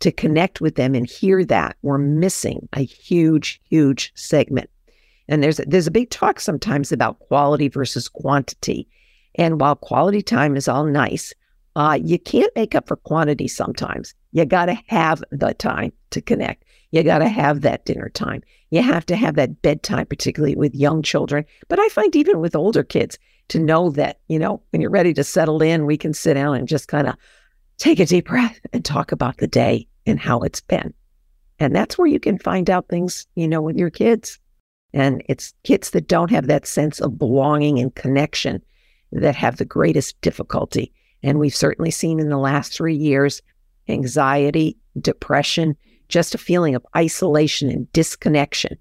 to 0.00 0.12
connect 0.12 0.60
with 0.60 0.74
them 0.74 0.94
and 0.94 1.06
hear 1.06 1.44
that, 1.44 1.76
we're 1.82 1.98
missing 1.98 2.68
a 2.72 2.84
huge, 2.84 3.60
huge 3.68 4.12
segment. 4.14 4.68
And 5.28 5.42
there's 5.42 5.60
a, 5.60 5.64
there's 5.66 5.86
a 5.86 5.92
big 5.92 6.10
talk 6.10 6.40
sometimes 6.40 6.92
about 6.92 7.18
quality 7.20 7.68
versus 7.68 8.08
quantity. 8.08 8.88
And 9.34 9.60
while 9.60 9.76
quality 9.76 10.22
time 10.22 10.56
is 10.56 10.68
all 10.68 10.84
nice, 10.84 11.34
Uh, 11.76 11.98
you 12.02 12.18
can't 12.18 12.56
make 12.56 12.74
up 12.74 12.88
for 12.88 12.96
quantity 12.96 13.46
sometimes. 13.48 14.14
You 14.32 14.44
got 14.44 14.66
to 14.66 14.76
have 14.88 15.22
the 15.30 15.54
time 15.54 15.92
to 16.10 16.20
connect. 16.20 16.64
You 16.90 17.02
got 17.02 17.18
to 17.18 17.28
have 17.28 17.60
that 17.60 17.84
dinner 17.84 18.08
time. 18.08 18.42
You 18.70 18.82
have 18.82 19.04
to 19.06 19.16
have 19.16 19.34
that 19.34 19.62
bedtime, 19.62 20.06
particularly 20.06 20.56
with 20.56 20.74
young 20.74 21.02
children. 21.02 21.44
But 21.68 21.78
I 21.78 21.88
find 21.88 22.14
even 22.16 22.40
with 22.40 22.56
older 22.56 22.82
kids 22.82 23.18
to 23.48 23.58
know 23.58 23.90
that, 23.90 24.20
you 24.28 24.38
know, 24.38 24.62
when 24.70 24.80
you're 24.80 24.90
ready 24.90 25.14
to 25.14 25.24
settle 25.24 25.62
in, 25.62 25.86
we 25.86 25.96
can 25.96 26.14
sit 26.14 26.34
down 26.34 26.56
and 26.56 26.68
just 26.68 26.88
kind 26.88 27.06
of 27.06 27.14
take 27.78 28.00
a 28.00 28.06
deep 28.06 28.26
breath 28.26 28.58
and 28.72 28.84
talk 28.84 29.12
about 29.12 29.38
the 29.38 29.46
day 29.46 29.86
and 30.06 30.18
how 30.18 30.40
it's 30.40 30.60
been. 30.60 30.92
And 31.58 31.74
that's 31.74 31.98
where 31.98 32.06
you 32.06 32.20
can 32.20 32.38
find 32.38 32.70
out 32.70 32.88
things, 32.88 33.26
you 33.34 33.48
know, 33.48 33.60
with 33.60 33.76
your 33.76 33.90
kids. 33.90 34.38
And 34.94 35.22
it's 35.28 35.52
kids 35.64 35.90
that 35.90 36.08
don't 36.08 36.30
have 36.30 36.46
that 36.46 36.66
sense 36.66 37.00
of 37.00 37.18
belonging 37.18 37.78
and 37.78 37.94
connection 37.94 38.62
that 39.12 39.36
have 39.36 39.56
the 39.56 39.64
greatest 39.64 40.20
difficulty. 40.20 40.92
And 41.22 41.38
we've 41.38 41.54
certainly 41.54 41.90
seen 41.90 42.20
in 42.20 42.28
the 42.28 42.38
last 42.38 42.72
three 42.72 42.96
years 42.96 43.42
anxiety, 43.88 44.76
depression, 45.00 45.76
just 46.08 46.34
a 46.34 46.38
feeling 46.38 46.74
of 46.74 46.86
isolation 46.96 47.70
and 47.70 47.90
disconnection. 47.92 48.76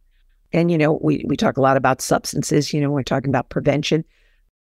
And, 0.54 0.72
you 0.72 0.78
know, 0.78 1.00
we, 1.02 1.26
we 1.28 1.36
talk 1.36 1.58
a 1.58 1.62
lot 1.62 1.78
about 1.78 2.02
substances, 2.02 2.74
you 2.74 2.82
know, 2.82 2.90
we're 2.90 3.04
talking 3.04 3.30
about 3.30 3.50
prevention. 3.50 4.06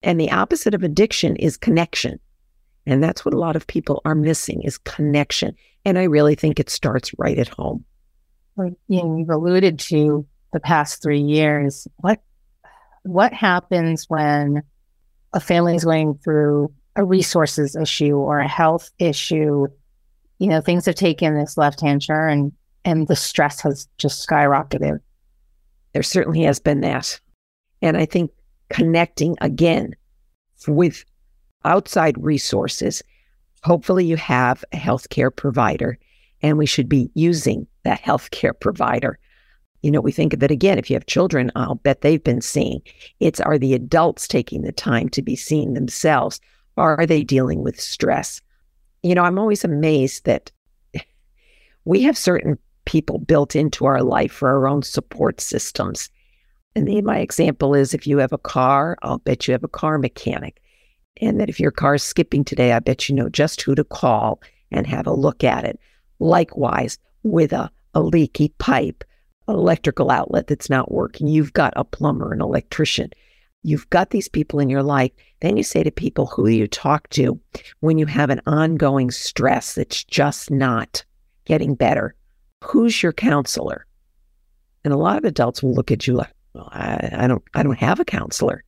And 0.02 0.20
the 0.20 0.30
opposite 0.30 0.74
of 0.74 0.82
addiction 0.82 1.36
is 1.36 1.56
connection. 1.56 2.18
And 2.86 3.02
that's 3.02 3.24
what 3.24 3.34
a 3.34 3.38
lot 3.38 3.56
of 3.56 3.66
people 3.66 4.00
are 4.04 4.14
missing 4.14 4.62
is 4.62 4.78
connection. 4.78 5.54
And 5.84 5.98
I 5.98 6.04
really 6.04 6.34
think 6.34 6.58
it 6.58 6.70
starts 6.70 7.12
right 7.18 7.38
at 7.38 7.48
home. 7.48 7.84
You 8.56 8.76
know, 8.88 9.16
you've 9.16 9.30
alluded 9.30 9.78
to 9.80 10.26
the 10.52 10.60
past 10.60 11.02
three 11.02 11.20
years. 11.20 11.86
What 11.96 12.20
what 13.02 13.32
happens 13.32 14.04
when 14.08 14.62
a 15.32 15.40
family 15.40 15.74
is 15.76 15.84
going 15.84 16.18
through 16.22 16.72
a 16.96 17.04
resources 17.04 17.76
issue 17.76 18.16
or 18.16 18.40
a 18.40 18.48
health 18.48 18.90
issue? 18.98 19.66
You 20.40 20.48
know, 20.48 20.60
things 20.60 20.86
have 20.86 20.96
taken 20.96 21.38
this 21.38 21.56
left 21.56 21.80
hand 21.80 22.04
turn 22.04 22.32
and 22.32 22.52
and 22.84 23.08
the 23.08 23.16
stress 23.16 23.60
has 23.60 23.86
just 23.98 24.26
skyrocketed. 24.26 25.00
There 25.92 26.02
certainly 26.02 26.42
has 26.42 26.58
been 26.58 26.80
that. 26.80 27.20
And 27.82 27.96
I 27.96 28.06
think 28.06 28.30
connecting 28.70 29.36
again 29.42 29.94
with 30.66 31.04
outside 31.64 32.22
resources. 32.22 33.02
Hopefully, 33.64 34.06
you 34.06 34.16
have 34.16 34.64
a 34.72 34.76
healthcare 34.76 35.34
provider, 35.34 35.98
and 36.40 36.56
we 36.56 36.64
should 36.64 36.88
be 36.88 37.10
using 37.14 37.66
that 37.84 38.00
healthcare 38.00 38.58
provider. 38.58 39.18
You 39.82 39.90
know, 39.90 40.00
we 40.00 40.12
think 40.12 40.32
of 40.32 40.42
it 40.42 40.50
again. 40.50 40.78
If 40.78 40.88
you 40.88 40.94
have 40.94 41.06
children, 41.06 41.52
I'll 41.54 41.74
bet 41.74 42.00
they've 42.00 42.22
been 42.22 42.40
seen. 42.40 42.80
It's 43.18 43.40
are 43.40 43.58
the 43.58 43.74
adults 43.74 44.26
taking 44.26 44.62
the 44.62 44.72
time 44.72 45.10
to 45.10 45.22
be 45.22 45.36
seen 45.36 45.74
themselves? 45.74 46.40
Or 46.76 46.98
are 46.98 47.06
they 47.06 47.24
dealing 47.24 47.62
with 47.62 47.78
stress? 47.78 48.40
You 49.02 49.14
know, 49.14 49.22
I'm 49.22 49.38
always 49.38 49.64
amazed 49.64 50.24
that 50.26 50.50
we 51.84 52.02
have 52.02 52.18
certain 52.18 52.58
people 52.84 53.18
built 53.18 53.54
into 53.54 53.84
our 53.86 54.02
life 54.02 54.32
for 54.32 54.48
our 54.48 54.68
own 54.68 54.82
support 54.82 55.40
systems. 55.40 56.10
And 56.74 56.86
the, 56.86 57.00
my 57.02 57.18
example 57.18 57.74
is 57.74 57.94
if 57.94 58.06
you 58.06 58.18
have 58.18 58.32
a 58.32 58.38
car, 58.38 58.96
I'll 59.02 59.18
bet 59.18 59.46
you 59.46 59.52
have 59.52 59.64
a 59.64 59.68
car 59.68 59.98
mechanic. 59.98 60.60
And 61.20 61.40
that 61.40 61.48
if 61.48 61.60
your 61.60 61.70
car's 61.70 62.02
skipping 62.02 62.44
today, 62.44 62.72
I 62.72 62.78
bet 62.78 63.08
you 63.08 63.14
know 63.14 63.28
just 63.28 63.60
who 63.62 63.74
to 63.74 63.84
call 63.84 64.40
and 64.70 64.86
have 64.86 65.06
a 65.06 65.12
look 65.12 65.44
at 65.44 65.64
it. 65.64 65.78
Likewise, 66.18 66.98
with 67.22 67.52
a, 67.52 67.70
a 67.94 68.00
leaky 68.00 68.50
pipe, 68.58 69.04
electrical 69.48 70.10
outlet 70.10 70.46
that's 70.46 70.70
not 70.70 70.92
working, 70.92 71.26
you've 71.26 71.52
got 71.52 71.72
a 71.76 71.84
plumber, 71.84 72.32
an 72.32 72.40
electrician. 72.40 73.10
You've 73.62 73.88
got 73.90 74.10
these 74.10 74.28
people 74.28 74.58
in 74.58 74.70
your 74.70 74.82
life. 74.82 75.12
Then 75.40 75.56
you 75.56 75.62
say 75.62 75.82
to 75.82 75.90
people, 75.90 76.26
who 76.26 76.48
you 76.48 76.66
talk 76.66 77.08
to 77.10 77.38
when 77.80 77.98
you 77.98 78.06
have 78.06 78.30
an 78.30 78.40
ongoing 78.46 79.10
stress 79.10 79.74
that's 79.74 80.02
just 80.04 80.50
not 80.50 81.04
getting 81.44 81.74
better? 81.74 82.14
Who's 82.64 83.02
your 83.02 83.12
counselor? 83.12 83.86
And 84.84 84.94
a 84.94 84.98
lot 84.98 85.18
of 85.18 85.24
adults 85.24 85.62
will 85.62 85.74
look 85.74 85.90
at 85.90 86.06
you 86.06 86.14
like, 86.14 86.32
well, 86.54 86.68
I, 86.72 87.10
I 87.12 87.26
don't 87.26 87.42
I 87.54 87.62
don't 87.62 87.78
have 87.78 88.00
a 88.00 88.04
counselor. 88.04 88.64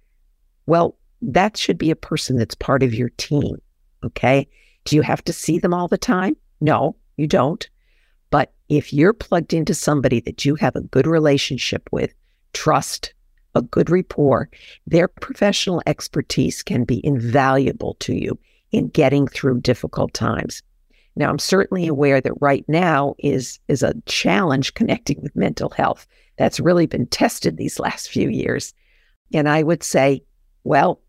Well, 0.66 0.96
that 1.22 1.56
should 1.56 1.78
be 1.78 1.90
a 1.90 1.96
person 1.96 2.36
that's 2.36 2.54
part 2.54 2.82
of 2.82 2.94
your 2.94 3.10
team. 3.10 3.56
Okay. 4.04 4.48
Do 4.84 4.96
you 4.96 5.02
have 5.02 5.24
to 5.24 5.32
see 5.32 5.58
them 5.58 5.72
all 5.72 5.88
the 5.88 5.98
time? 5.98 6.36
No, 6.60 6.96
you 7.16 7.26
don't. 7.26 7.68
But 8.30 8.52
if 8.68 8.92
you're 8.92 9.12
plugged 9.12 9.52
into 9.52 9.74
somebody 9.74 10.20
that 10.20 10.44
you 10.44 10.54
have 10.56 10.74
a 10.76 10.80
good 10.80 11.06
relationship 11.06 11.88
with, 11.92 12.12
trust, 12.52 13.14
a 13.54 13.62
good 13.62 13.90
rapport, 13.90 14.48
their 14.86 15.08
professional 15.08 15.82
expertise 15.86 16.62
can 16.62 16.84
be 16.84 17.04
invaluable 17.04 17.94
to 18.00 18.14
you 18.14 18.38
in 18.70 18.88
getting 18.88 19.26
through 19.26 19.60
difficult 19.60 20.14
times. 20.14 20.62
Now, 21.14 21.28
I'm 21.28 21.38
certainly 21.38 21.86
aware 21.86 22.20
that 22.20 22.40
right 22.40 22.64
now 22.68 23.14
is 23.18 23.58
is 23.68 23.82
a 23.82 23.94
challenge 24.06 24.74
connecting 24.74 25.20
with 25.22 25.36
mental 25.36 25.70
health. 25.70 26.06
That's 26.38 26.60
really 26.60 26.86
been 26.86 27.06
tested 27.06 27.56
these 27.56 27.78
last 27.78 28.08
few 28.08 28.28
years. 28.28 28.72
And 29.34 29.48
I 29.48 29.62
would 29.62 29.82
say, 29.82 30.24
well, 30.64 31.00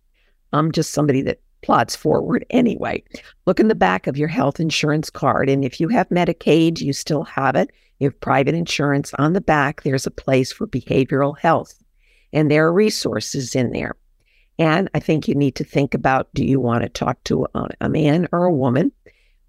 I'm 0.52 0.72
just 0.72 0.92
somebody 0.92 1.22
that 1.24 1.42
plods 1.62 1.96
forward 1.96 2.46
anyway. 2.50 3.04
Look 3.46 3.60
in 3.60 3.70
the 3.70 3.76
back 3.76 4.06
of 4.06 4.18
your 4.18 4.28
health 4.28 4.60
insurance 4.60 5.10
card. 5.10 5.50
And 5.50 5.64
if 5.64 5.80
you 5.80 5.88
have 5.88 6.10
Medicaid, 6.10 6.82
you 6.82 6.94
still 6.94 7.24
have 7.24 7.56
it. 7.56 7.72
You 8.00 8.08
have 8.08 8.20
private 8.20 8.54
insurance. 8.54 9.14
On 9.18 9.34
the 9.34 9.42
back, 9.42 9.84
there's 9.84 10.06
a 10.06 10.12
place 10.12 10.52
for 10.52 10.68
behavioral 10.68 11.38
health. 11.38 11.83
And 12.34 12.52
there 12.52 12.66
are 12.66 12.74
resources 12.74 13.56
in 13.56 13.72
there. 13.72 13.96
And 14.60 14.90
I 14.94 15.00
think 15.00 15.28
you 15.28 15.36
need 15.36 15.56
to 15.56 15.64
think 15.64 15.94
about 15.94 16.34
do 16.34 16.44
you 16.46 16.60
want 16.60 16.84
to 16.84 16.90
talk 16.90 17.24
to 17.26 17.48
a, 17.56 17.70
a 17.82 17.90
man 17.90 18.28
or 18.32 18.46
a 18.46 18.54
woman? 18.54 18.92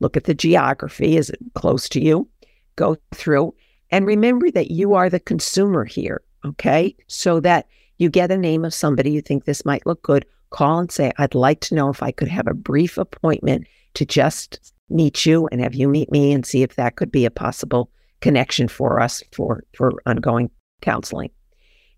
Look 0.01 0.17
at 0.17 0.25
the 0.25 0.35
geography. 0.35 1.17
Is 1.17 1.31
it 1.31 1.39
close 1.55 1.89
to 1.91 2.01
you? 2.01 2.29
Go 2.77 2.97
through 3.13 3.55
and 3.91 4.07
remember 4.07 4.51
that 4.51 4.71
you 4.71 4.95
are 4.95 5.11
the 5.11 5.21
consumer 5.21 5.85
here. 5.85 6.23
Okay. 6.45 6.95
So 7.07 7.41
that 7.41 7.67
you 7.99 8.11
get 8.11 8.31
a 8.31 8.37
name 8.37 8.65
of 8.65 8.75
somebody 8.75 9.11
you 9.11 9.23
think 9.23 9.45
this 9.45 9.65
might 9.65 9.87
look 9.87 10.03
good 10.03 10.27
call 10.51 10.79
and 10.79 10.91
say, 10.91 11.13
I'd 11.19 11.35
like 11.35 11.61
to 11.61 11.75
know 11.75 11.91
if 11.91 12.03
I 12.03 12.13
could 12.13 12.29
have 12.29 12.47
a 12.47 12.55
brief 12.55 12.99
appointment 12.99 13.67
to 13.95 14.05
just 14.05 14.73
meet 14.89 15.27
you 15.27 15.49
and 15.51 15.61
have 15.61 15.75
you 15.75 15.89
meet 15.89 16.11
me 16.13 16.33
and 16.33 16.45
see 16.45 16.63
if 16.63 16.77
that 16.77 16.97
could 16.97 17.11
be 17.11 17.25
a 17.25 17.31
possible 17.31 17.91
connection 18.21 18.69
for 18.69 19.01
us 19.01 19.23
for, 19.33 19.65
for 19.75 19.93
ongoing 20.07 20.51
counseling. 20.81 21.31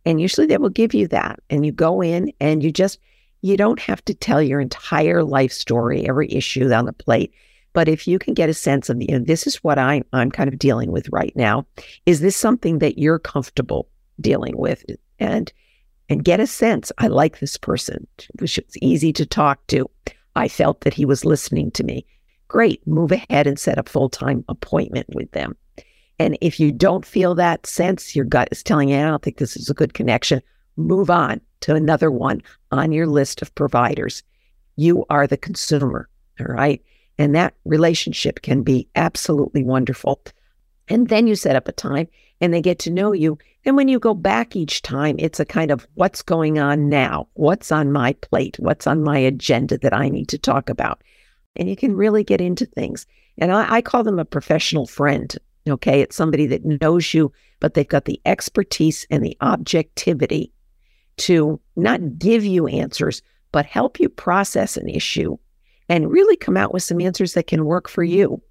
And 0.06 0.20
usually 0.20 0.46
they 0.46 0.56
will 0.56 0.70
give 0.70 0.94
you 0.94 1.08
that. 1.08 1.40
And 1.50 1.66
you 1.66 1.72
go 1.72 2.00
in 2.00 2.32
and 2.40 2.62
you 2.62 2.70
just, 2.70 2.98
you 3.42 3.56
don't 3.56 3.80
have 3.80 4.02
to 4.06 4.14
tell 4.14 4.40
your 4.40 4.60
entire 4.60 5.24
life 5.24 5.52
story, 5.52 6.08
every 6.08 6.32
issue 6.32 6.72
on 6.72 6.86
the 6.86 6.92
plate. 6.92 7.34
But 7.72 7.88
if 7.88 8.08
you 8.08 8.18
can 8.18 8.32
get 8.32 8.48
a 8.48 8.54
sense 8.54 8.88
of, 8.88 9.02
you 9.02 9.08
know, 9.08 9.18
this 9.18 9.46
is 9.46 9.56
what 9.56 9.78
I'm, 9.78 10.04
I'm 10.12 10.30
kind 10.30 10.48
of 10.48 10.58
dealing 10.58 10.92
with 10.92 11.08
right 11.10 11.34
now. 11.36 11.66
Is 12.06 12.20
this 12.20 12.36
something 12.36 12.78
that 12.78 12.98
you're 12.98 13.18
comfortable 13.18 13.88
dealing 14.20 14.56
with? 14.56 14.84
And 15.18 15.52
and 16.08 16.24
get 16.24 16.38
a 16.38 16.46
sense 16.46 16.92
I 16.98 17.08
like 17.08 17.40
this 17.40 17.56
person. 17.58 18.06
It 18.18 18.40
was 18.40 18.58
easy 18.80 19.12
to 19.14 19.26
talk 19.26 19.66
to. 19.66 19.90
I 20.36 20.46
felt 20.46 20.82
that 20.82 20.94
he 20.94 21.04
was 21.04 21.24
listening 21.24 21.72
to 21.72 21.84
me. 21.84 22.06
Great, 22.48 22.86
move 22.86 23.10
ahead 23.10 23.46
and 23.46 23.58
set 23.58 23.78
a 23.78 23.82
full 23.82 24.08
time 24.08 24.44
appointment 24.48 25.08
with 25.14 25.30
them. 25.32 25.56
And 26.18 26.38
if 26.40 26.58
you 26.58 26.72
don't 26.72 27.04
feel 27.04 27.34
that 27.34 27.66
sense, 27.66 28.16
your 28.16 28.24
gut 28.24 28.48
is 28.50 28.62
telling 28.62 28.88
you, 28.88 28.96
I 28.96 29.02
don't 29.02 29.22
think 29.22 29.38
this 29.38 29.56
is 29.56 29.68
a 29.68 29.74
good 29.74 29.94
connection, 29.94 30.40
move 30.76 31.10
on 31.10 31.40
to 31.60 31.74
another 31.74 32.10
one 32.10 32.42
on 32.70 32.92
your 32.92 33.06
list 33.06 33.42
of 33.42 33.54
providers. 33.54 34.22
You 34.76 35.04
are 35.10 35.26
the 35.26 35.36
consumer, 35.36 36.08
all 36.40 36.46
right? 36.46 36.82
And 37.18 37.34
that 37.34 37.54
relationship 37.64 38.42
can 38.42 38.62
be 38.62 38.88
absolutely 38.94 39.64
wonderful. 39.64 40.20
And 40.88 41.08
then 41.08 41.26
you 41.26 41.34
set 41.34 41.56
up 41.56 41.68
a 41.68 41.72
time 41.72 42.08
and 42.40 42.52
they 42.52 42.60
get 42.60 42.78
to 42.80 42.90
know 42.90 43.12
you. 43.12 43.38
And 43.64 43.76
when 43.76 43.88
you 43.88 43.98
go 43.98 44.14
back 44.14 44.54
each 44.54 44.82
time, 44.82 45.16
it's 45.18 45.40
a 45.40 45.44
kind 45.44 45.70
of 45.70 45.86
what's 45.94 46.22
going 46.22 46.58
on 46.58 46.88
now? 46.88 47.28
What's 47.34 47.72
on 47.72 47.90
my 47.90 48.12
plate? 48.14 48.56
What's 48.58 48.86
on 48.86 49.02
my 49.02 49.18
agenda 49.18 49.78
that 49.78 49.94
I 49.94 50.08
need 50.08 50.28
to 50.28 50.38
talk 50.38 50.68
about? 50.68 51.02
And 51.56 51.68
you 51.68 51.76
can 51.76 51.96
really 51.96 52.22
get 52.22 52.40
into 52.40 52.66
things. 52.66 53.06
And 53.38 53.50
I, 53.50 53.76
I 53.76 53.82
call 53.82 54.04
them 54.04 54.18
a 54.18 54.24
professional 54.24 54.86
friend. 54.86 55.34
Okay. 55.68 56.00
It's 56.00 56.16
somebody 56.16 56.46
that 56.46 56.64
knows 56.64 57.12
you, 57.12 57.32
but 57.60 57.74
they've 57.74 57.88
got 57.88 58.04
the 58.04 58.20
expertise 58.24 59.06
and 59.10 59.24
the 59.24 59.36
objectivity 59.40 60.52
to 61.18 61.60
not 61.76 62.18
give 62.18 62.44
you 62.44 62.66
answers, 62.66 63.22
but 63.52 63.66
help 63.66 63.98
you 63.98 64.08
process 64.08 64.76
an 64.76 64.88
issue 64.88 65.36
and 65.88 66.10
really 66.10 66.36
come 66.36 66.56
out 66.56 66.72
with 66.72 66.82
some 66.82 67.00
answers 67.00 67.34
that 67.34 67.46
can 67.46 67.64
work 67.64 67.88
for 67.88 68.04
you. 68.04 68.42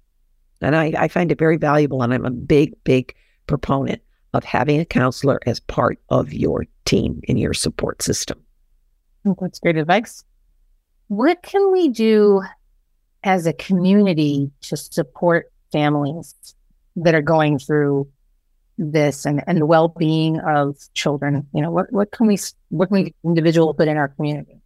And 0.60 0.74
I, 0.74 0.92
I 0.98 1.08
find 1.08 1.30
it 1.30 1.38
very 1.38 1.56
valuable. 1.56 2.02
And 2.02 2.12
I'm 2.12 2.24
a 2.24 2.30
big, 2.30 2.72
big 2.84 3.14
proponent 3.46 4.02
of 4.32 4.44
having 4.44 4.80
a 4.80 4.84
counselor 4.84 5.38
as 5.46 5.60
part 5.60 5.98
of 6.08 6.32
your 6.32 6.66
team 6.84 7.20
in 7.24 7.36
your 7.36 7.54
support 7.54 8.02
system. 8.02 8.42
Oh, 9.24 9.36
that's 9.40 9.58
great 9.58 9.76
advice. 9.76 10.24
What 11.08 11.42
can 11.42 11.72
we 11.72 11.88
do 11.88 12.42
as 13.22 13.46
a 13.46 13.52
community 13.52 14.50
to 14.62 14.76
support 14.76 15.52
families 15.72 16.34
that 16.96 17.14
are 17.14 17.22
going 17.22 17.58
through 17.58 18.08
this 18.78 19.24
and, 19.24 19.42
and 19.46 19.60
the 19.60 19.66
well-being 19.66 20.40
of 20.40 20.76
children? 20.94 21.46
You 21.52 21.62
know, 21.62 21.70
what, 21.70 21.92
what 21.92 22.10
can 22.10 22.26
we 22.26 22.38
what 22.70 22.88
can 22.88 23.04
we 23.04 23.14
individual 23.24 23.74
put 23.74 23.88
in 23.88 23.96
our 23.96 24.08
community? 24.08 24.60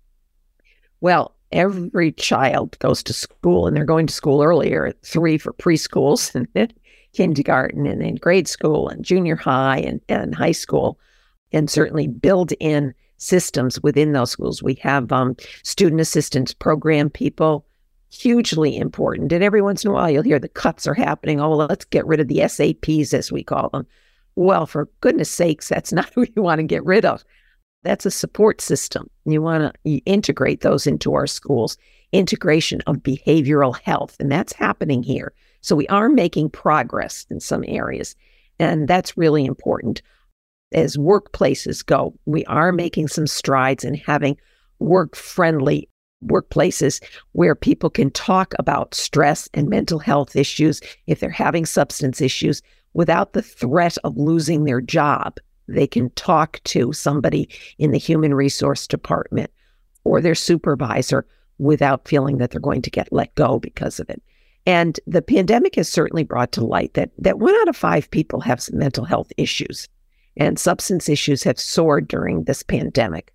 Well, 1.00 1.34
every 1.52 2.12
child 2.12 2.78
goes 2.78 3.02
to 3.02 3.12
school 3.12 3.66
and 3.66 3.76
they're 3.76 3.84
going 3.84 4.06
to 4.06 4.14
school 4.14 4.42
earlier 4.42 4.87
at 4.87 5.02
three 5.02 5.38
for 5.38 5.52
preschools 5.52 6.34
and 6.34 6.46
then 6.54 6.72
kindergarten 7.12 7.87
and 7.87 8.00
then 8.00 8.14
grade 8.16 8.49
school 8.49 8.88
and 8.88 9.04
junior 9.04 9.37
high 9.37 9.78
and, 9.78 10.00
and 10.08 10.34
high 10.34 10.52
school, 10.52 10.99
and 11.52 11.68
certainly 11.68 12.06
build 12.06 12.52
in 12.60 12.94
systems 13.16 13.80
within 13.82 14.12
those 14.12 14.30
schools. 14.30 14.62
We 14.62 14.75
have 14.75 15.12
um, 15.12 15.37
student 15.62 16.00
assistance 16.00 16.54
program 16.54 17.10
people, 17.10 17.66
hugely 18.10 18.76
important. 18.76 19.32
And 19.32 19.42
every 19.42 19.62
once 19.62 19.84
in 19.84 19.90
a 19.90 19.94
while, 19.94 20.10
you'll 20.10 20.22
hear 20.22 20.38
the 20.38 20.48
cuts 20.48 20.86
are 20.86 20.94
happening. 20.94 21.40
Oh, 21.40 21.50
well, 21.50 21.68
let's 21.68 21.84
get 21.84 22.06
rid 22.06 22.20
of 22.20 22.28
the 22.28 22.46
SAPs, 22.46 23.14
as 23.14 23.32
we 23.32 23.42
call 23.42 23.70
them. 23.70 23.86
Well, 24.36 24.66
for 24.66 24.88
goodness 25.00 25.30
sakes, 25.30 25.68
that's 25.68 25.92
not 25.94 26.10
who 26.14 26.26
you 26.34 26.42
want 26.42 26.60
to 26.60 26.66
get 26.66 26.84
rid 26.84 27.04
of. 27.04 27.24
That's 27.82 28.04
a 28.04 28.10
support 28.10 28.60
system. 28.60 29.08
You 29.24 29.40
want 29.40 29.74
to 29.84 29.90
integrate 30.04 30.60
those 30.60 30.86
into 30.86 31.14
our 31.14 31.26
schools, 31.26 31.78
integration 32.12 32.82
of 32.86 32.96
behavioral 32.96 33.78
health. 33.80 34.16
And 34.20 34.30
that's 34.30 34.52
happening 34.52 35.02
here. 35.02 35.32
So 35.62 35.76
we 35.76 35.86
are 35.88 36.08
making 36.08 36.50
progress 36.50 37.26
in 37.30 37.40
some 37.40 37.64
areas. 37.66 38.16
And 38.58 38.86
that's 38.86 39.16
really 39.16 39.44
important. 39.44 40.02
As 40.72 40.96
workplaces 40.96 41.84
go, 41.84 42.14
we 42.26 42.44
are 42.44 42.72
making 42.72 43.08
some 43.08 43.26
strides 43.26 43.84
in 43.84 43.94
having 43.94 44.36
work 44.78 45.16
friendly 45.16 45.88
workplaces 46.24 47.02
where 47.32 47.54
people 47.54 47.90
can 47.90 48.10
talk 48.10 48.54
about 48.58 48.94
stress 48.94 49.48
and 49.54 49.68
mental 49.68 49.98
health 49.98 50.36
issues 50.36 50.80
if 51.06 51.20
they're 51.20 51.30
having 51.30 51.66
substance 51.66 52.20
issues 52.20 52.62
without 52.92 53.32
the 53.32 53.42
threat 53.42 53.96
of 54.04 54.16
losing 54.16 54.64
their 54.64 54.80
job. 54.80 55.38
They 55.68 55.86
can 55.86 56.10
talk 56.10 56.60
to 56.64 56.92
somebody 56.92 57.48
in 57.78 57.92
the 57.92 57.98
human 57.98 58.34
resource 58.34 58.86
department 58.86 59.50
or 60.04 60.20
their 60.20 60.34
supervisor 60.34 61.26
without 61.58 62.08
feeling 62.08 62.38
that 62.38 62.50
they're 62.50 62.60
going 62.60 62.82
to 62.82 62.90
get 62.90 63.12
let 63.12 63.34
go 63.34 63.58
because 63.58 64.00
of 64.00 64.10
it. 64.10 64.22
And 64.66 64.98
the 65.06 65.22
pandemic 65.22 65.76
has 65.76 65.88
certainly 65.88 66.24
brought 66.24 66.52
to 66.52 66.64
light 66.64 66.94
that 66.94 67.10
that 67.18 67.38
one 67.38 67.54
out 67.56 67.68
of 67.68 67.76
five 67.76 68.10
people 68.10 68.40
have 68.40 68.60
some 68.60 68.78
mental 68.78 69.04
health 69.04 69.32
issues, 69.36 69.88
and 70.36 70.58
substance 70.58 71.08
issues 71.08 71.42
have 71.44 71.58
soared 71.58 72.08
during 72.08 72.44
this 72.44 72.62
pandemic. 72.62 73.32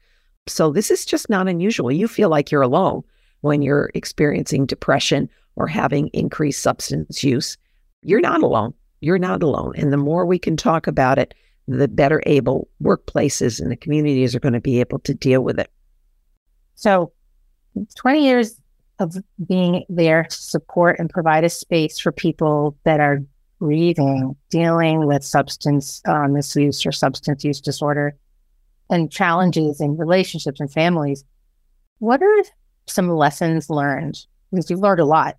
So 0.47 0.71
this 0.71 0.91
is 0.91 1.05
just 1.05 1.29
not 1.29 1.47
unusual. 1.47 1.91
You 1.91 2.07
feel 2.07 2.29
like 2.29 2.51
you're 2.51 2.61
alone 2.61 3.03
when 3.41 3.61
you're 3.61 3.89
experiencing 3.93 4.65
depression 4.65 5.29
or 5.55 5.67
having 5.67 6.09
increased 6.09 6.61
substance 6.61 7.23
use. 7.23 7.57
You're 8.01 8.21
not 8.21 8.43
alone. 8.43 8.73
You're 9.01 9.17
not 9.17 9.41
alone. 9.41 9.73
And 9.75 9.91
the 9.91 9.97
more 9.97 10.25
we 10.25 10.37
can 10.37 10.55
talk 10.55 10.87
about 10.87 11.17
it, 11.17 11.33
the 11.67 11.87
better 11.87 12.21
able 12.27 12.67
workplaces 12.81 13.59
and 13.59 13.71
the 13.71 13.75
communities 13.75 14.35
are 14.35 14.39
going 14.39 14.53
to 14.53 14.61
be 14.61 14.79
able 14.79 14.99
to 14.99 15.13
deal 15.13 15.41
with 15.41 15.59
it. 15.59 15.71
So, 16.75 17.11
20 17.95 18.23
years 18.23 18.61
of 18.99 19.15
being 19.45 19.83
there 19.89 20.23
to 20.23 20.35
support 20.35 20.99
and 20.99 21.09
provide 21.09 21.43
a 21.43 21.49
space 21.49 21.99
for 21.99 22.11
people 22.11 22.77
that 22.83 22.99
are 22.99 23.19
grieving, 23.59 24.35
dealing 24.49 25.07
with 25.07 25.23
substance 25.23 26.01
uh, 26.05 26.27
misuse 26.27 26.85
or 26.85 26.91
substance 26.91 27.43
use 27.43 27.59
disorder 27.59 28.15
and 28.89 29.11
challenges 29.11 29.81
in 29.81 29.97
relationships 29.97 30.59
and 30.59 30.71
families. 30.71 31.23
What 31.99 32.21
are 32.21 32.43
some 32.87 33.09
lessons 33.09 33.69
learned? 33.69 34.17
Because 34.51 34.69
you've 34.69 34.79
learned 34.79 34.99
a 34.99 35.05
lot 35.05 35.37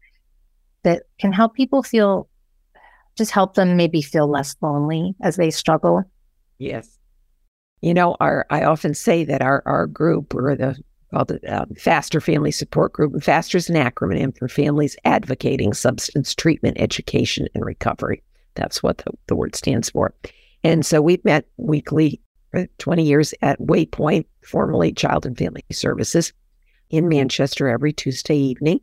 that 0.82 1.04
can 1.18 1.32
help 1.32 1.54
people 1.54 1.82
feel, 1.82 2.28
just 3.16 3.30
help 3.30 3.54
them 3.54 3.76
maybe 3.76 4.02
feel 4.02 4.28
less 4.28 4.56
lonely 4.60 5.14
as 5.22 5.36
they 5.36 5.50
struggle 5.50 6.04
Yes. 6.58 6.98
You 7.82 7.94
know, 7.94 8.16
our 8.20 8.46
I 8.50 8.64
often 8.64 8.94
say 8.94 9.24
that 9.24 9.42
our 9.42 9.62
our 9.66 9.86
group 9.86 10.34
or 10.34 10.56
the 10.56 10.76
called 11.12 11.28
the 11.28 11.52
uh, 11.52 11.66
Faster 11.76 12.20
Family 12.20 12.50
Support 12.50 12.92
Group, 12.92 13.22
Faster 13.22 13.58
is 13.58 13.70
an 13.70 13.76
acronym 13.76 14.36
for 14.36 14.48
Families 14.48 14.96
Advocating 15.04 15.72
Substance 15.72 16.34
Treatment 16.34 16.76
Education 16.80 17.46
and 17.54 17.64
Recovery. 17.64 18.22
That's 18.54 18.82
what 18.82 18.98
the, 18.98 19.12
the 19.28 19.36
word 19.36 19.54
stands 19.54 19.90
for. 19.90 20.14
And 20.64 20.84
so 20.84 21.00
we've 21.00 21.24
met 21.24 21.44
weekly 21.58 22.20
for 22.56 22.66
20 22.78 23.02
years 23.02 23.34
at 23.42 23.60
Waypoint, 23.60 24.24
formerly 24.42 24.92
Child 24.92 25.26
and 25.26 25.36
Family 25.36 25.62
Services, 25.72 26.32
in 26.88 27.08
Manchester 27.08 27.68
every 27.68 27.92
Tuesday 27.92 28.36
evening. 28.36 28.80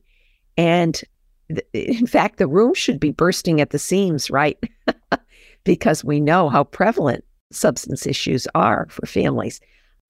And 0.57 1.01
th- 1.49 1.65
in 1.73 2.05
fact, 2.05 2.37
the 2.37 2.47
room 2.47 2.73
should 2.73 2.99
be 2.99 3.11
bursting 3.11 3.61
at 3.61 3.71
the 3.71 3.79
seams, 3.79 4.29
right? 4.29 4.57
because 5.63 6.03
we 6.03 6.19
know 6.19 6.49
how 6.49 6.65
prevalent 6.65 7.23
substance 7.51 8.05
issues 8.05 8.47
are 8.53 8.87
for 8.89 9.05
families. 9.05 9.59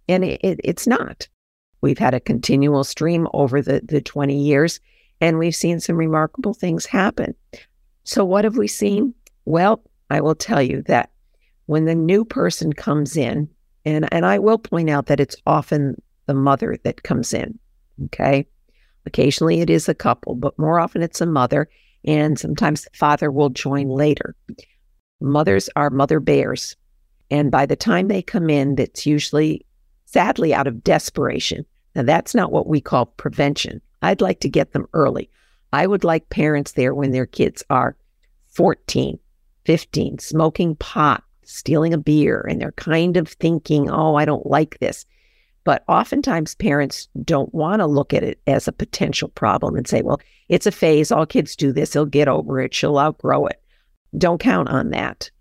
And 0.10 0.26
it, 0.26 0.42
it, 0.44 0.60
it's 0.64 0.88
not. 0.88 1.28
We've 1.82 2.00
had 2.00 2.14
a 2.14 2.20
continual 2.20 2.84
stream 2.84 3.28
over 3.34 3.62
the, 3.62 3.82
the 3.84 4.02
20 4.02 4.38
years, 4.38 4.80
and 5.22 5.38
we've 5.38 5.56
seen 5.56 5.80
some 5.80 5.96
remarkable 5.96 6.54
things 6.54 6.86
happen. 6.86 7.36
So, 8.04 8.26
what 8.26 8.44
have 8.44 8.58
we 8.58 8.68
seen? 8.68 9.14
Well, 9.46 9.82
I 10.10 10.20
will 10.20 10.36
tell 10.36 10.62
you 10.62 10.82
that 10.84 11.12
when 11.66 11.86
the 11.86 11.96
new 11.96 12.26
person 12.26 12.74
comes 12.74 13.18
in, 13.18 13.50
and, 13.86 14.12
and 14.14 14.26
I 14.26 14.40
will 14.40 14.58
point 14.58 14.90
out 14.90 15.08
that 15.08 15.20
it's 15.20 15.36
often 15.46 16.02
the 16.26 16.34
mother 16.34 16.78
that 16.84 17.04
comes 17.04 17.34
in, 17.34 17.60
okay? 18.06 18.48
Occasionally 19.06 19.62
it 19.62 19.70
is 19.70 19.90
a 19.90 19.96
couple, 19.96 20.36
but 20.36 20.58
more 20.58 20.80
often 20.80 21.02
it's 21.02 21.22
a 21.22 21.26
mother, 21.26 21.70
and 22.06 22.38
sometimes 22.40 22.84
the 22.84 22.90
father 22.94 23.32
will 23.32 23.50
join 23.50 23.90
later. 23.90 24.36
Mothers 25.22 25.70
are 25.76 25.90
mother 25.90 26.20
bears. 26.20 26.76
And 27.32 27.50
by 27.50 27.66
the 27.66 27.76
time 27.76 28.08
they 28.08 28.22
come 28.22 28.50
in, 28.50 28.76
that's 28.76 29.06
usually 29.06 29.66
sadly 30.06 30.54
out 30.54 30.68
of 30.68 30.84
desperation. 30.84 31.66
Now, 31.96 32.04
that's 32.04 32.36
not 32.36 32.52
what 32.52 32.68
we 32.68 32.82
call 32.82 33.06
prevention. 33.06 33.82
I'd 34.02 34.22
like 34.22 34.42
to 34.42 34.50
get 34.50 34.74
them 34.74 34.88
early. 34.94 35.30
I 35.72 35.88
would 35.88 36.04
like 36.04 36.30
parents 36.30 36.74
there 36.74 36.94
when 36.94 37.12
their 37.12 37.26
kids 37.26 37.64
are 37.70 37.96
14, 38.52 39.18
15, 39.66 40.20
smoking 40.20 40.76
pot, 40.76 41.24
stealing 41.46 41.94
a 41.94 41.98
beer, 41.98 42.46
and 42.50 42.60
they're 42.62 42.72
kind 42.74 43.18
of 43.18 43.28
thinking, 43.28 43.90
oh, 43.90 44.16
I 44.16 44.26
don't 44.26 44.46
like 44.46 44.80
this. 44.80 45.06
But 45.64 45.84
oftentimes 45.88 46.56
parents 46.56 47.08
don't 47.24 47.54
want 47.54 47.80
to 47.80 47.86
look 47.86 48.14
at 48.14 48.24
it 48.24 48.40
as 48.48 48.68
a 48.68 48.74
potential 48.74 49.30
problem 49.30 49.76
and 49.76 49.88
say, 49.88 50.02
well, 50.02 50.20
it's 50.50 50.66
a 50.66 50.72
phase. 50.72 51.12
All 51.12 51.26
kids 51.26 51.56
do 51.56 51.72
this. 51.72 51.94
He'll 51.94 52.06
get 52.06 52.28
over 52.28 52.60
it. 52.60 52.74
She'll 52.74 53.00
outgrow 53.00 53.46
it. 53.46 53.62
Don't 54.18 54.40
count 54.40 54.70
on 54.70 54.90
that 54.90 55.32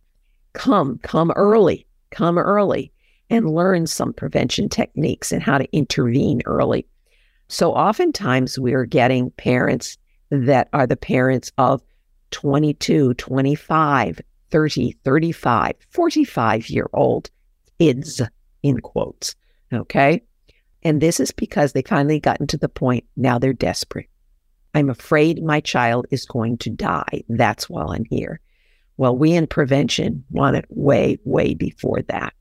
come, 0.53 0.99
come 1.03 1.33
early, 1.37 1.87
come 2.11 2.39
early 2.39 2.93
and 3.31 3.55
learn 3.55 3.87
some 3.87 4.13
prevention 4.13 4.69
techniques 4.69 5.33
and 5.33 5.43
how 5.43 5.59
to 5.59 5.77
intervene 5.77 6.43
early. 6.45 6.87
So 7.49 7.73
oftentimes 7.73 8.59
we're 8.59 8.85
getting 8.85 9.31
parents 9.33 9.99
that 10.31 10.69
are 10.73 10.87
the 10.87 10.97
parents 10.97 11.53
of 11.59 11.83
22, 12.31 13.15
25, 13.15 14.21
30, 14.53 14.97
35, 15.05 15.75
45 15.91 16.71
year 16.71 16.89
old 16.93 17.31
kids, 17.81 18.23
in 18.63 18.79
quotes. 18.81 19.35
Okay. 19.73 20.23
And 20.85 21.01
this 21.01 21.19
is 21.19 21.33
because 21.33 21.73
they 21.73 21.83
finally 21.83 22.21
gotten 22.21 22.47
to 22.49 22.57
the 22.57 22.69
point 22.69 23.05
now 23.17 23.39
they're 23.39 23.53
desperate. 23.53 24.09
I'm 24.75 24.89
afraid 24.89 25.43
my 25.43 25.61
child 25.61 26.07
is 26.11 26.25
going 26.25 26.59
to 26.59 26.71
die. 26.71 27.25
That's 27.29 27.69
why 27.69 27.85
I'm 27.85 28.05
here. 28.05 28.41
Well, 28.97 29.17
we 29.17 29.33
in 29.33 29.47
prevention 29.47 30.25
want 30.31 30.57
it 30.57 30.67
way, 30.69 31.19
way 31.25 31.55
before 31.55 32.03
that. 32.03 32.35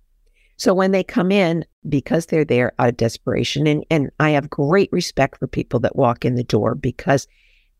So 0.57 0.73
when 0.73 0.91
they 0.91 1.03
come 1.03 1.31
in, 1.31 1.65
because 1.89 2.27
they're 2.27 2.45
there 2.45 2.73
out 2.77 2.89
of 2.89 2.97
desperation, 2.97 3.65
and, 3.65 3.83
and 3.89 4.11
I 4.19 4.31
have 4.31 4.49
great 4.49 4.89
respect 4.91 5.39
for 5.39 5.47
people 5.47 5.79
that 5.79 5.95
walk 5.95 6.23
in 6.23 6.35
the 6.35 6.43
door 6.43 6.75
because 6.75 7.27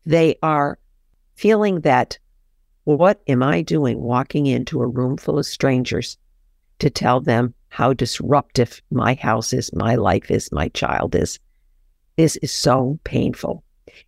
they 0.04 0.36
are 0.42 0.78
feeling 1.36 1.82
that, 1.82 2.18
what 2.84 3.20
am 3.28 3.42
I 3.42 3.62
doing 3.62 4.00
walking 4.00 4.46
into 4.46 4.82
a 4.82 4.86
room 4.86 5.16
full 5.16 5.38
of 5.38 5.46
strangers 5.46 6.18
to 6.80 6.90
tell 6.90 7.20
them 7.20 7.54
how 7.68 7.92
disruptive 7.92 8.82
my 8.90 9.14
house 9.14 9.52
is, 9.52 9.72
my 9.72 9.94
life 9.94 10.30
is, 10.30 10.50
my 10.52 10.68
child 10.70 11.14
is? 11.14 11.38
This 12.16 12.36
is 12.36 12.52
so 12.52 12.98
painful. 13.04 13.62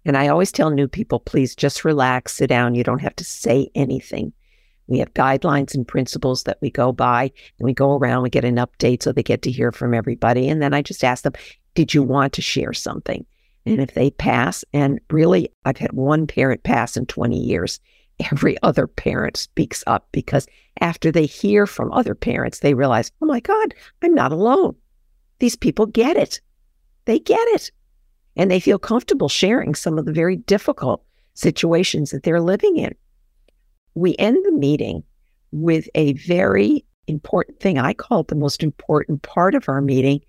And 0.04 0.16
I 0.16 0.28
always 0.28 0.52
tell 0.52 0.70
new 0.70 0.88
people, 0.88 1.20
please 1.20 1.54
just 1.54 1.84
relax, 1.84 2.34
sit 2.34 2.48
down. 2.48 2.74
You 2.74 2.84
don't 2.84 3.00
have 3.00 3.16
to 3.16 3.24
say 3.24 3.70
anything. 3.74 4.32
We 4.86 4.98
have 4.98 5.14
guidelines 5.14 5.74
and 5.74 5.86
principles 5.86 6.42
that 6.42 6.58
we 6.60 6.70
go 6.70 6.92
by, 6.92 7.32
and 7.58 7.66
we 7.66 7.72
go 7.72 7.96
around, 7.96 8.22
we 8.22 8.30
get 8.30 8.44
an 8.44 8.56
update 8.56 9.02
so 9.02 9.12
they 9.12 9.22
get 9.22 9.42
to 9.42 9.50
hear 9.50 9.72
from 9.72 9.94
everybody. 9.94 10.48
And 10.48 10.60
then 10.60 10.74
I 10.74 10.82
just 10.82 11.02
ask 11.02 11.22
them, 11.22 11.32
Did 11.74 11.94
you 11.94 12.02
want 12.02 12.34
to 12.34 12.42
share 12.42 12.74
something? 12.74 13.24
And 13.66 13.80
if 13.80 13.94
they 13.94 14.10
pass, 14.10 14.62
and 14.74 15.00
really, 15.10 15.50
I've 15.64 15.78
had 15.78 15.92
one 15.92 16.26
parent 16.26 16.64
pass 16.64 16.98
in 16.98 17.06
20 17.06 17.38
years, 17.38 17.80
every 18.32 18.56
other 18.62 18.86
parent 18.86 19.36
speaks 19.36 19.84
up 19.86 20.08
because 20.12 20.46
after 20.80 21.10
they 21.10 21.26
hear 21.26 21.66
from 21.66 21.92
other 21.92 22.14
parents, 22.14 22.60
they 22.60 22.74
realize, 22.74 23.12
Oh 23.20 23.26
my 23.26 23.40
God, 23.40 23.74
I'm 24.02 24.14
not 24.14 24.32
alone. 24.32 24.76
These 25.38 25.56
people 25.56 25.86
get 25.86 26.16
it. 26.16 26.40
They 27.04 27.18
get 27.18 27.46
it. 27.48 27.70
And 28.36 28.50
they 28.50 28.60
feel 28.60 28.78
comfortable 28.78 29.28
sharing 29.28 29.74
some 29.74 29.98
of 29.98 30.06
the 30.06 30.12
very 30.12 30.36
difficult 30.36 31.04
situations 31.34 32.10
that 32.10 32.22
they're 32.22 32.40
living 32.40 32.76
in 32.76 32.94
we 33.94 34.16
end 34.18 34.44
the 34.44 34.52
meeting 34.52 35.02
with 35.52 35.88
a 35.94 36.14
very 36.14 36.84
important 37.06 37.60
thing. 37.60 37.78
I 37.78 37.94
call 37.94 38.20
it 38.20 38.28
the 38.28 38.34
most 38.34 38.62
important 38.62 39.22
part 39.22 39.54
of 39.54 39.68
our 39.68 39.80
meeting. 39.80 40.20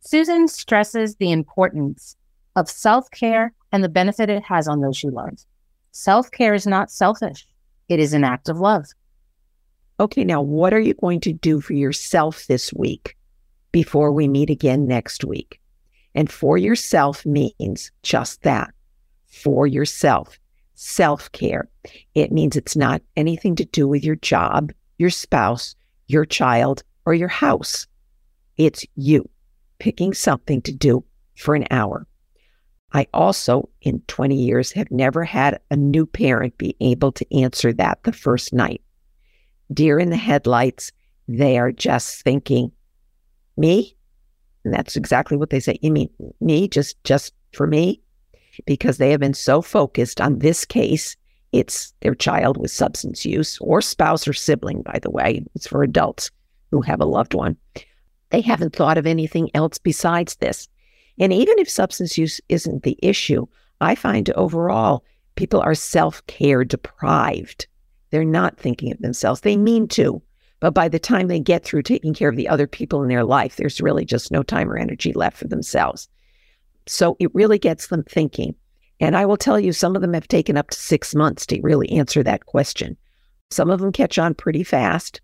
Susan 0.00 0.48
stresses 0.48 1.16
the 1.16 1.32
importance 1.32 2.16
of 2.56 2.68
self 2.68 3.10
care 3.10 3.52
and 3.72 3.82
the 3.84 3.88
benefit 3.88 4.30
it 4.30 4.42
has 4.42 4.68
on 4.68 4.80
those 4.80 5.02
you 5.02 5.10
love. 5.10 5.44
Self 5.98 6.30
care 6.30 6.52
is 6.52 6.66
not 6.66 6.90
selfish, 6.90 7.48
it 7.88 7.98
is 7.98 8.12
an 8.12 8.22
act 8.22 8.50
of 8.50 8.60
love. 8.60 8.84
Okay, 9.98 10.24
now 10.24 10.42
what 10.42 10.74
are 10.74 10.78
you 10.78 10.92
going 10.92 11.20
to 11.20 11.32
do 11.32 11.58
for 11.58 11.72
yourself 11.72 12.46
this 12.48 12.70
week 12.70 13.16
before 13.72 14.12
we 14.12 14.28
meet 14.28 14.50
again 14.50 14.86
next 14.86 15.24
week? 15.24 15.58
And 16.14 16.30
for 16.30 16.58
yourself 16.58 17.24
means 17.24 17.90
just 18.02 18.42
that 18.42 18.74
for 19.26 19.66
yourself, 19.66 20.38
self 20.74 21.32
care. 21.32 21.66
It 22.14 22.30
means 22.30 22.56
it's 22.56 22.76
not 22.76 23.00
anything 23.16 23.56
to 23.56 23.64
do 23.64 23.88
with 23.88 24.04
your 24.04 24.16
job, 24.16 24.72
your 24.98 25.08
spouse, 25.08 25.74
your 26.08 26.26
child, 26.26 26.82
or 27.06 27.14
your 27.14 27.28
house. 27.28 27.86
It's 28.58 28.84
you 28.96 29.30
picking 29.78 30.12
something 30.12 30.60
to 30.60 30.72
do 30.72 31.04
for 31.38 31.54
an 31.54 31.66
hour. 31.70 32.06
I 32.92 33.06
also, 33.12 33.68
in 33.82 34.00
20 34.06 34.36
years, 34.36 34.72
have 34.72 34.90
never 34.90 35.24
had 35.24 35.60
a 35.70 35.76
new 35.76 36.06
parent 36.06 36.56
be 36.56 36.76
able 36.80 37.12
to 37.12 37.36
answer 37.36 37.72
that 37.74 38.02
the 38.04 38.12
first 38.12 38.52
night. 38.52 38.80
Deer 39.72 39.98
in 39.98 40.10
the 40.10 40.16
headlights, 40.16 40.92
they 41.28 41.58
are 41.58 41.72
just 41.72 42.22
thinking, 42.22 42.70
me? 43.56 43.96
And 44.64 44.72
that's 44.72 44.96
exactly 44.96 45.36
what 45.36 45.50
they 45.50 45.60
say. 45.60 45.78
You 45.82 45.90
mean 45.90 46.10
me, 46.40 46.68
just 46.68 47.02
just 47.04 47.34
for 47.52 47.66
me? 47.66 48.00
Because 48.64 48.98
they 48.98 49.10
have 49.10 49.20
been 49.20 49.34
so 49.34 49.62
focused 49.62 50.20
on 50.20 50.38
this 50.38 50.64
case. 50.64 51.16
It's 51.52 51.92
their 52.00 52.14
child 52.14 52.56
with 52.56 52.70
substance 52.70 53.24
use 53.24 53.58
or 53.60 53.80
spouse 53.80 54.26
or 54.26 54.32
sibling, 54.32 54.82
by 54.82 54.98
the 55.00 55.10
way. 55.10 55.44
It's 55.54 55.66
for 55.66 55.82
adults 55.82 56.30
who 56.70 56.80
have 56.82 57.00
a 57.00 57.06
loved 57.06 57.34
one. 57.34 57.56
They 58.30 58.40
haven't 58.40 58.74
thought 58.74 58.98
of 58.98 59.06
anything 59.06 59.50
else 59.54 59.78
besides 59.78 60.36
this. 60.36 60.68
And 61.18 61.32
even 61.32 61.58
if 61.58 61.68
substance 61.68 62.18
use 62.18 62.40
isn't 62.48 62.82
the 62.82 62.98
issue, 63.02 63.46
I 63.80 63.94
find 63.94 64.28
overall 64.30 65.04
people 65.34 65.60
are 65.60 65.74
self 65.74 66.26
care 66.26 66.64
deprived. 66.64 67.66
They're 68.10 68.24
not 68.24 68.58
thinking 68.58 68.92
of 68.92 68.98
themselves. 68.98 69.40
They 69.40 69.56
mean 69.56 69.88
to, 69.88 70.22
but 70.60 70.74
by 70.74 70.88
the 70.88 70.98
time 70.98 71.28
they 71.28 71.40
get 71.40 71.64
through 71.64 71.82
taking 71.82 72.14
care 72.14 72.28
of 72.28 72.36
the 72.36 72.48
other 72.48 72.66
people 72.66 73.02
in 73.02 73.08
their 73.08 73.24
life, 73.24 73.56
there's 73.56 73.80
really 73.80 74.04
just 74.04 74.30
no 74.30 74.42
time 74.42 74.70
or 74.70 74.76
energy 74.76 75.12
left 75.12 75.36
for 75.36 75.48
themselves. 75.48 76.08
So 76.86 77.16
it 77.18 77.34
really 77.34 77.58
gets 77.58 77.88
them 77.88 78.04
thinking. 78.04 78.54
And 79.00 79.16
I 79.16 79.26
will 79.26 79.36
tell 79.36 79.60
you, 79.60 79.72
some 79.72 79.94
of 79.94 80.02
them 80.02 80.14
have 80.14 80.28
taken 80.28 80.56
up 80.56 80.70
to 80.70 80.78
six 80.78 81.14
months 81.14 81.44
to 81.46 81.60
really 81.60 81.90
answer 81.90 82.22
that 82.22 82.46
question. 82.46 82.96
Some 83.50 83.70
of 83.70 83.80
them 83.80 83.92
catch 83.92 84.18
on 84.18 84.34
pretty 84.34 84.64
fast 84.64 85.20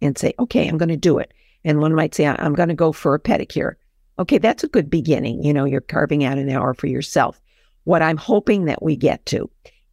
and 0.00 0.16
say, 0.16 0.34
okay, 0.38 0.68
I'm 0.68 0.78
going 0.78 0.88
to 0.90 0.96
do 0.96 1.18
it. 1.18 1.32
And 1.64 1.80
one 1.80 1.94
might 1.94 2.14
say, 2.14 2.26
I'm 2.26 2.54
going 2.54 2.68
to 2.68 2.74
go 2.74 2.92
for 2.92 3.14
a 3.14 3.20
pedicure. 3.20 3.74
Okay, 4.18 4.38
that's 4.38 4.64
a 4.64 4.68
good 4.68 4.90
beginning. 4.90 5.42
You 5.42 5.52
know, 5.52 5.64
you're 5.64 5.80
carving 5.80 6.24
out 6.24 6.38
an 6.38 6.50
hour 6.50 6.74
for 6.74 6.88
yourself. 6.88 7.40
What 7.84 8.02
I'm 8.02 8.16
hoping 8.16 8.64
that 8.64 8.82
we 8.82 8.96
get 8.96 9.24
to 9.26 9.48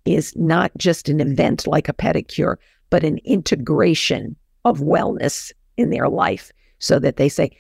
is 0.06 0.36
not 0.36 0.72
just 0.78 1.10
an 1.10 1.22
event 1.22 1.68
like 1.68 1.88
a 1.88 1.94
pedicure, 1.94 2.58
but 2.90 3.04
an 3.04 3.20
integration 3.20 4.36
of 4.64 4.80
wellness 4.80 5.52
in 5.78 5.90
their 5.92 6.10
life 6.10 6.52
so 6.80 7.00
that 7.00 7.18
they 7.18 7.30
say, 7.30 7.56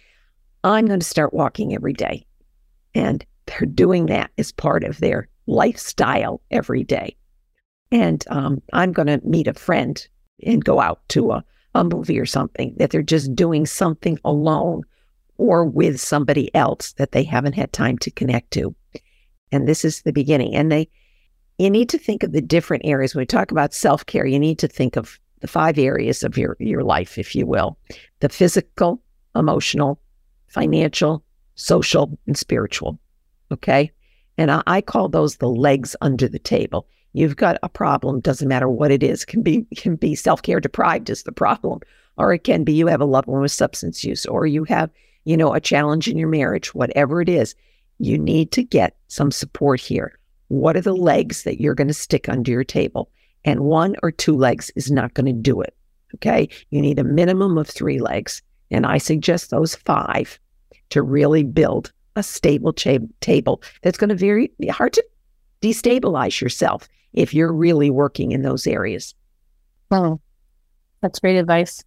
I'm 0.64 0.88
going 0.88 1.00
to 1.00 1.06
start 1.06 1.34
walking 1.34 1.74
every 1.74 1.94
day. 1.94 2.26
And 2.94 3.26
they're 3.46 3.68
doing 3.68 4.08
that 4.08 4.32
as 4.38 4.52
part 4.52 4.84
of 4.84 5.00
their 5.00 5.28
lifestyle 5.46 6.42
every 6.50 6.84
day. 6.84 7.16
And 7.92 8.24
um, 8.30 8.62
I'm 8.74 8.92
going 8.92 9.08
to 9.08 9.22
meet 9.24 9.48
a 9.48 9.54
friend 9.54 10.06
and 10.44 10.66
go 10.66 10.80
out 10.80 11.00
to 11.10 11.32
a, 11.32 11.44
a 11.76 11.84
movie 11.84 12.20
or 12.20 12.26
something, 12.26 12.74
that 12.78 12.90
they're 12.90 13.04
just 13.04 13.36
doing 13.36 13.66
something 13.66 14.20
alone 14.26 14.82
or 15.38 15.66
with 15.66 16.00
somebody 16.00 16.54
else 16.56 16.94
that 16.94 17.12
they 17.12 17.24
haven't 17.24 17.54
had 17.54 17.74
time 17.74 17.98
to 18.00 18.12
connect 18.12 18.52
to. 18.52 18.76
And 19.52 19.68
this 19.68 19.86
is 19.86 20.02
the 20.02 20.14
beginning. 20.14 20.56
And 20.56 20.72
they, 20.72 20.90
you 21.58 21.70
need 21.70 21.90
to 21.90 21.98
think 21.98 22.24
of 22.24 22.32
the 22.32 22.42
different 22.42 22.86
areas. 22.86 23.16
When 23.16 23.22
we 23.22 23.26
talk 23.26 23.52
about 23.52 23.74
self 23.74 24.06
care, 24.06 24.26
you 24.26 24.40
need 24.40 24.60
to 24.60 24.68
think 24.68 24.96
of 24.96 25.20
the 25.42 25.48
five 25.48 25.78
areas 25.78 26.24
of 26.24 26.38
your, 26.38 26.56
your 26.60 26.84
life, 26.84 27.18
if 27.18 27.36
you 27.36 27.46
will 27.46 27.78
the 28.20 28.30
physical, 28.30 29.02
emotional, 29.36 30.00
financial, 30.48 31.24
social, 31.56 32.18
and 32.26 32.38
spiritual. 32.38 33.00
Okay. 33.52 33.92
And 34.38 34.52
I, 34.52 34.64
I 34.68 34.82
call 34.82 35.10
those 35.10 35.38
the 35.38 35.50
legs 35.50 35.96
under 36.02 36.28
the 36.28 36.40
table. 36.40 36.88
You've 37.14 37.36
got 37.38 37.58
a 37.64 37.70
problem, 37.70 38.20
doesn't 38.20 38.48
matter 38.48 38.68
what 38.68 38.92
it 38.92 39.04
is, 39.04 39.24
can 39.24 39.42
be 39.42 39.66
can 39.78 39.96
be 39.96 40.16
self-care 40.16 40.60
deprived 40.60 41.10
is 41.10 41.24
the 41.24 41.32
problem. 41.32 41.80
Or 42.18 42.34
it 42.34 42.44
can 42.44 42.64
be 42.64 42.74
you 42.74 42.88
have 42.88 43.02
a 43.02 43.06
loved 43.06 43.28
one 43.28 43.42
with 43.42 43.52
substance 43.52 44.04
use, 44.04 44.26
or 44.26 44.46
you 44.46 44.64
have, 44.66 44.90
you 45.26 45.36
know, 45.36 45.54
a 45.54 45.60
challenge 45.60 46.08
in 46.08 46.18
your 46.18 46.30
marriage, 46.30 46.74
whatever 46.74 47.22
it 47.22 47.30
is, 47.30 47.56
you 48.00 48.18
need 48.18 48.52
to 48.54 48.64
get 48.64 48.96
some 49.08 49.32
support 49.32 49.80
here. 49.80 50.18
What 50.48 50.78
are 50.78 50.82
the 50.82 50.94
mm-hmm. 50.94 51.04
legs 51.04 51.44
that 51.44 51.60
you're 51.60 51.76
going 51.76 51.88
to 51.88 51.94
stick 51.94 52.30
under 52.30 52.52
your 52.52 52.64
table? 52.64 53.10
And 53.44 53.62
one 53.62 53.96
or 54.02 54.12
two 54.12 54.36
legs 54.36 54.72
is 54.76 54.90
not 54.90 55.14
going 55.14 55.28
to 55.28 55.34
do 55.34 55.62
it. 55.62 55.76
Okay. 56.16 56.50
You 56.70 56.82
need 56.82 57.00
a 57.00 57.04
minimum 57.04 57.58
of 57.58 57.68
three 57.68 58.00
legs. 58.00 58.42
And 58.72 58.86
I 58.86 58.98
suggest 58.98 59.50
those 59.50 59.76
five 59.76 60.40
to 60.90 61.02
really 61.02 61.44
build 61.44 61.92
a 62.16 62.24
stable 62.24 62.74
cha- 62.74 62.98
table 63.20 63.62
that's 63.82 63.98
going 63.98 64.10
to 64.10 64.16
very 64.16 64.52
hard 64.70 64.94
to 64.94 65.06
destabilize 65.62 66.40
yourself 66.42 66.88
if 67.14 67.34
you're 67.34 67.54
really 67.54 67.90
working 67.90 68.32
in 68.32 68.42
those 68.42 68.66
areas. 68.68 69.14
Well, 69.90 70.22
that's 71.02 71.20
great 71.20 71.38
advice. 71.38 71.84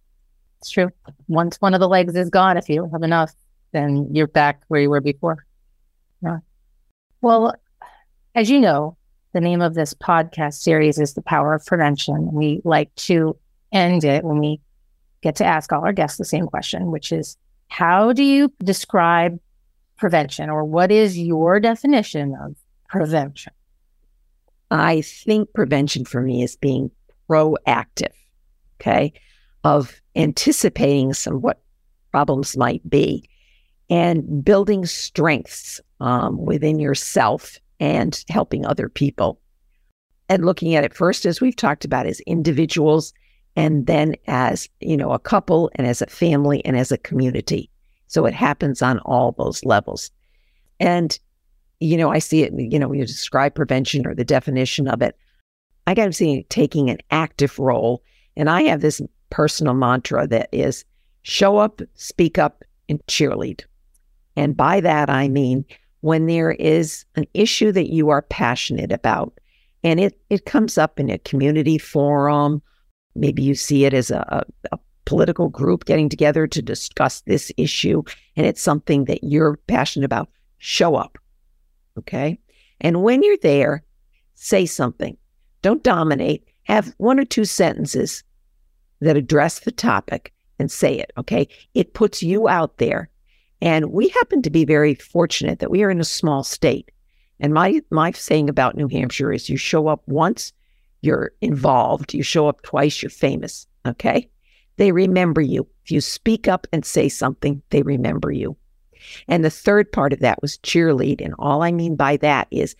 It's 0.59 0.69
true. 0.69 0.89
Once 1.27 1.57
one 1.57 1.73
of 1.73 1.79
the 1.79 1.87
legs 1.87 2.15
is 2.15 2.29
gone, 2.29 2.57
if 2.57 2.67
you 2.67 2.75
don't 2.75 2.91
have 2.91 3.03
enough, 3.03 3.33
then 3.71 4.07
you're 4.13 4.27
back 4.27 4.61
where 4.67 4.81
you 4.81 4.89
were 4.89 5.01
before. 5.01 5.45
Yeah. 6.21 6.39
Well, 7.21 7.55
as 8.35 8.49
you 8.49 8.59
know, 8.59 8.97
the 9.33 9.41
name 9.41 9.61
of 9.61 9.73
this 9.73 9.93
podcast 9.93 10.55
series 10.55 10.99
is 10.99 11.13
The 11.13 11.21
Power 11.21 11.53
of 11.53 11.65
Prevention. 11.65 12.31
We 12.33 12.61
like 12.63 12.93
to 12.95 13.37
end 13.71 14.03
it 14.03 14.23
when 14.23 14.39
we 14.39 14.59
get 15.21 15.35
to 15.37 15.45
ask 15.45 15.71
all 15.71 15.85
our 15.85 15.93
guests 15.93 16.17
the 16.17 16.25
same 16.25 16.47
question, 16.47 16.91
which 16.91 17.11
is 17.11 17.37
how 17.67 18.11
do 18.13 18.23
you 18.23 18.51
describe 18.63 19.39
prevention 19.97 20.49
or 20.49 20.63
what 20.65 20.91
is 20.91 21.17
your 21.17 21.59
definition 21.59 22.35
of 22.41 22.55
prevention? 22.87 23.53
I 24.71 25.01
think 25.01 25.53
prevention 25.53 26.05
for 26.05 26.21
me 26.21 26.43
is 26.43 26.55
being 26.55 26.91
proactive, 27.29 28.13
okay, 28.79 29.13
of 29.63 30.01
anticipating 30.19 31.13
some 31.13 31.41
what 31.41 31.61
problems 32.11 32.57
might 32.57 32.87
be 32.89 33.27
and 33.89 34.43
building 34.43 34.85
strengths 34.85 35.81
um, 35.99 36.37
within 36.45 36.79
yourself 36.79 37.57
and 37.79 38.23
helping 38.29 38.65
other 38.65 38.89
people. 38.89 39.39
And 40.27 40.45
looking 40.45 40.75
at 40.75 40.83
it 40.83 40.93
first, 40.93 41.25
as 41.25 41.41
we've 41.41 41.55
talked 41.55 41.85
about, 41.85 42.05
as 42.05 42.19
individuals, 42.21 43.13
and 43.55 43.87
then 43.87 44.15
as, 44.27 44.69
you 44.79 44.95
know, 44.95 45.11
a 45.11 45.19
couple 45.19 45.71
and 45.75 45.87
as 45.87 46.01
a 46.01 46.07
family 46.07 46.63
and 46.65 46.77
as 46.77 46.91
a 46.91 46.97
community. 46.97 47.69
So 48.07 48.25
it 48.25 48.33
happens 48.33 48.81
on 48.81 48.99
all 48.99 49.31
those 49.31 49.65
levels. 49.65 50.11
And, 50.79 51.17
you 51.79 51.97
know, 51.97 52.11
I 52.11 52.19
see 52.19 52.43
it, 52.43 52.53
you 52.55 52.77
know, 52.77 52.89
when 52.89 52.99
you 52.99 53.05
describe 53.05 53.55
prevention 53.55 54.05
or 54.05 54.13
the 54.13 54.23
definition 54.23 54.87
of 54.87 55.01
it, 55.01 55.17
I 55.87 55.95
got 55.95 56.05
to 56.05 56.13
see 56.13 56.45
taking 56.49 56.89
an 56.89 56.99
active 57.09 57.57
role. 57.57 58.03
And 58.37 58.49
I 58.49 58.63
have 58.63 58.81
this 58.81 59.01
personal 59.29 59.73
mantra 59.73 60.27
that 60.27 60.49
is 60.51 60.85
show 61.21 61.57
up, 61.57 61.81
speak 61.95 62.37
up, 62.37 62.63
and 62.87 62.99
cheerlead. 63.07 63.63
And 64.35 64.55
by 64.55 64.81
that, 64.81 65.09
I 65.09 65.27
mean 65.27 65.65
when 66.01 66.27
there 66.27 66.51
is 66.51 67.05
an 67.15 67.25
issue 67.33 67.71
that 67.73 67.91
you 67.91 68.09
are 68.09 68.21
passionate 68.21 68.91
about 68.91 69.37
and 69.83 69.99
it, 69.99 70.19
it 70.29 70.45
comes 70.45 70.77
up 70.77 70.99
in 70.99 71.09
a 71.09 71.17
community 71.19 71.77
forum, 71.77 72.61
maybe 73.15 73.41
you 73.43 73.55
see 73.55 73.85
it 73.85 73.93
as 73.93 74.11
a, 74.11 74.45
a 74.71 74.79
political 75.05 75.49
group 75.49 75.85
getting 75.85 76.09
together 76.09 76.47
to 76.47 76.61
discuss 76.61 77.21
this 77.21 77.51
issue, 77.57 78.03
and 78.35 78.45
it's 78.45 78.61
something 78.61 79.05
that 79.05 79.23
you're 79.23 79.57
passionate 79.67 80.05
about, 80.05 80.29
show 80.57 80.95
up. 80.95 81.17
Okay. 81.97 82.39
And 82.81 83.03
when 83.03 83.23
you're 83.23 83.37
there, 83.41 83.83
say 84.35 84.65
something. 84.65 85.17
Don't 85.61 85.83
dominate. 85.83 86.47
Have 86.63 86.93
one 86.97 87.19
or 87.19 87.25
two 87.25 87.45
sentences 87.45 88.23
that 89.01 89.17
address 89.17 89.59
the 89.59 89.71
topic 89.71 90.33
and 90.57 90.71
say 90.71 90.97
it. 90.97 91.11
Okay. 91.17 91.47
It 91.73 91.93
puts 91.93 92.21
you 92.21 92.47
out 92.47 92.77
there 92.77 93.09
and 93.61 93.91
we 93.91 94.09
happen 94.09 94.41
to 94.41 94.49
be 94.49 94.65
very 94.65 94.95
fortunate 94.95 95.59
that 95.59 95.71
we 95.71 95.83
are 95.83 95.89
in 95.89 95.99
a 95.99 96.05
small 96.05 96.43
state. 96.43 96.91
And 97.39 97.53
my 97.53 97.81
my 97.89 98.11
saying 98.11 98.49
about 98.49 98.75
New 98.75 98.87
Hampshire 98.87 99.31
is 99.31 99.49
you 99.49 99.57
show 99.57 99.87
up 99.87 100.01
once, 100.07 100.53
you're 101.01 101.31
involved. 101.41 102.13
You 102.13 102.23
show 102.23 102.47
up 102.47 102.61
twice, 102.63 103.01
you're 103.01 103.09
famous. 103.09 103.65
Okay. 103.85 104.29
They 104.77 104.91
remember 104.91 105.41
you. 105.41 105.67
If 105.83 105.91
you 105.91 106.01
speak 106.01 106.47
up 106.47 106.67
and 106.71 106.85
say 106.85 107.09
something, 107.09 107.61
they 107.69 107.81
remember 107.81 108.31
you. 108.31 108.55
And 109.27 109.43
the 109.43 109.49
third 109.49 109.91
part 109.91 110.13
of 110.13 110.19
that 110.19 110.41
was 110.41 110.57
cheerlead. 110.59 111.23
And 111.23 111.33
all 111.39 111.63
I 111.63 111.71
mean 111.71 111.95
by 111.95 112.17
that 112.17 112.47
is 112.51 112.75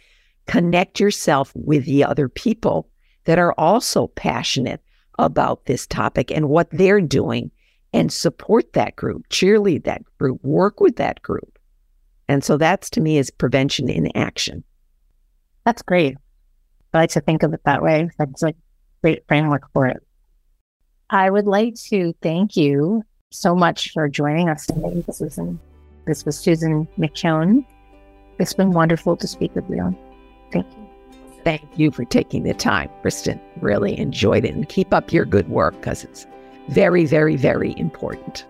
connect 0.47 0.99
yourself 0.99 1.51
with 1.55 1.85
the 1.85 2.03
other 2.03 2.27
people 2.29 2.89
that 3.25 3.39
are 3.39 3.53
also 3.57 4.07
passionate 4.07 4.81
about 5.19 5.65
this 5.65 5.85
topic 5.85 6.31
and 6.31 6.49
what 6.49 6.69
they're 6.71 7.01
doing 7.01 7.51
and 7.93 8.11
support 8.11 8.73
that 8.73 8.95
group, 8.95 9.27
cheerlead 9.29 9.83
that 9.83 10.01
group, 10.17 10.43
work 10.43 10.79
with 10.79 10.95
that 10.95 11.21
group. 11.21 11.57
And 12.27 12.43
so 12.43 12.57
that's 12.57 12.89
to 12.91 13.01
me 13.01 13.17
is 13.17 13.31
prevention 13.31 13.89
in 13.89 14.15
action. 14.15 14.63
That's 15.65 15.81
great. 15.81 16.15
I 16.93 16.99
like 16.99 17.11
to 17.11 17.21
think 17.21 17.43
of 17.43 17.53
it 17.53 17.61
that 17.65 17.81
way. 17.81 18.09
That's 18.17 18.43
a 18.43 18.53
great 19.01 19.23
framework 19.27 19.63
for 19.73 19.87
it. 19.87 19.97
I 21.09 21.29
would 21.29 21.45
like 21.45 21.75
to 21.89 22.13
thank 22.21 22.55
you 22.55 23.03
so 23.31 23.55
much 23.55 23.91
for 23.91 24.07
joining 24.07 24.49
us 24.49 24.67
today. 24.67 25.03
This 25.05 25.19
was 25.19 25.37
an, 25.37 25.59
this 26.05 26.25
was 26.25 26.37
Susan 26.37 26.87
McKeown. 26.97 27.65
It's 28.39 28.53
been 28.53 28.71
wonderful 28.71 29.17
to 29.17 29.27
speak 29.27 29.53
with 29.55 29.69
you. 29.69 29.95
Thank 30.51 30.67
you. 30.77 30.88
Thank 31.43 31.67
you 31.77 31.91
for 31.91 32.05
taking 32.05 32.43
the 32.43 32.53
time, 32.53 32.89
Kristen. 33.01 33.39
Really 33.61 33.97
enjoyed 33.97 34.45
it 34.45 34.53
and 34.53 34.67
keep 34.67 34.93
up 34.93 35.11
your 35.13 35.25
good 35.25 35.49
work 35.49 35.75
because 35.75 36.03
it's 36.03 36.27
very, 36.67 37.05
very, 37.05 37.35
very 37.35 37.77
important. 37.77 38.45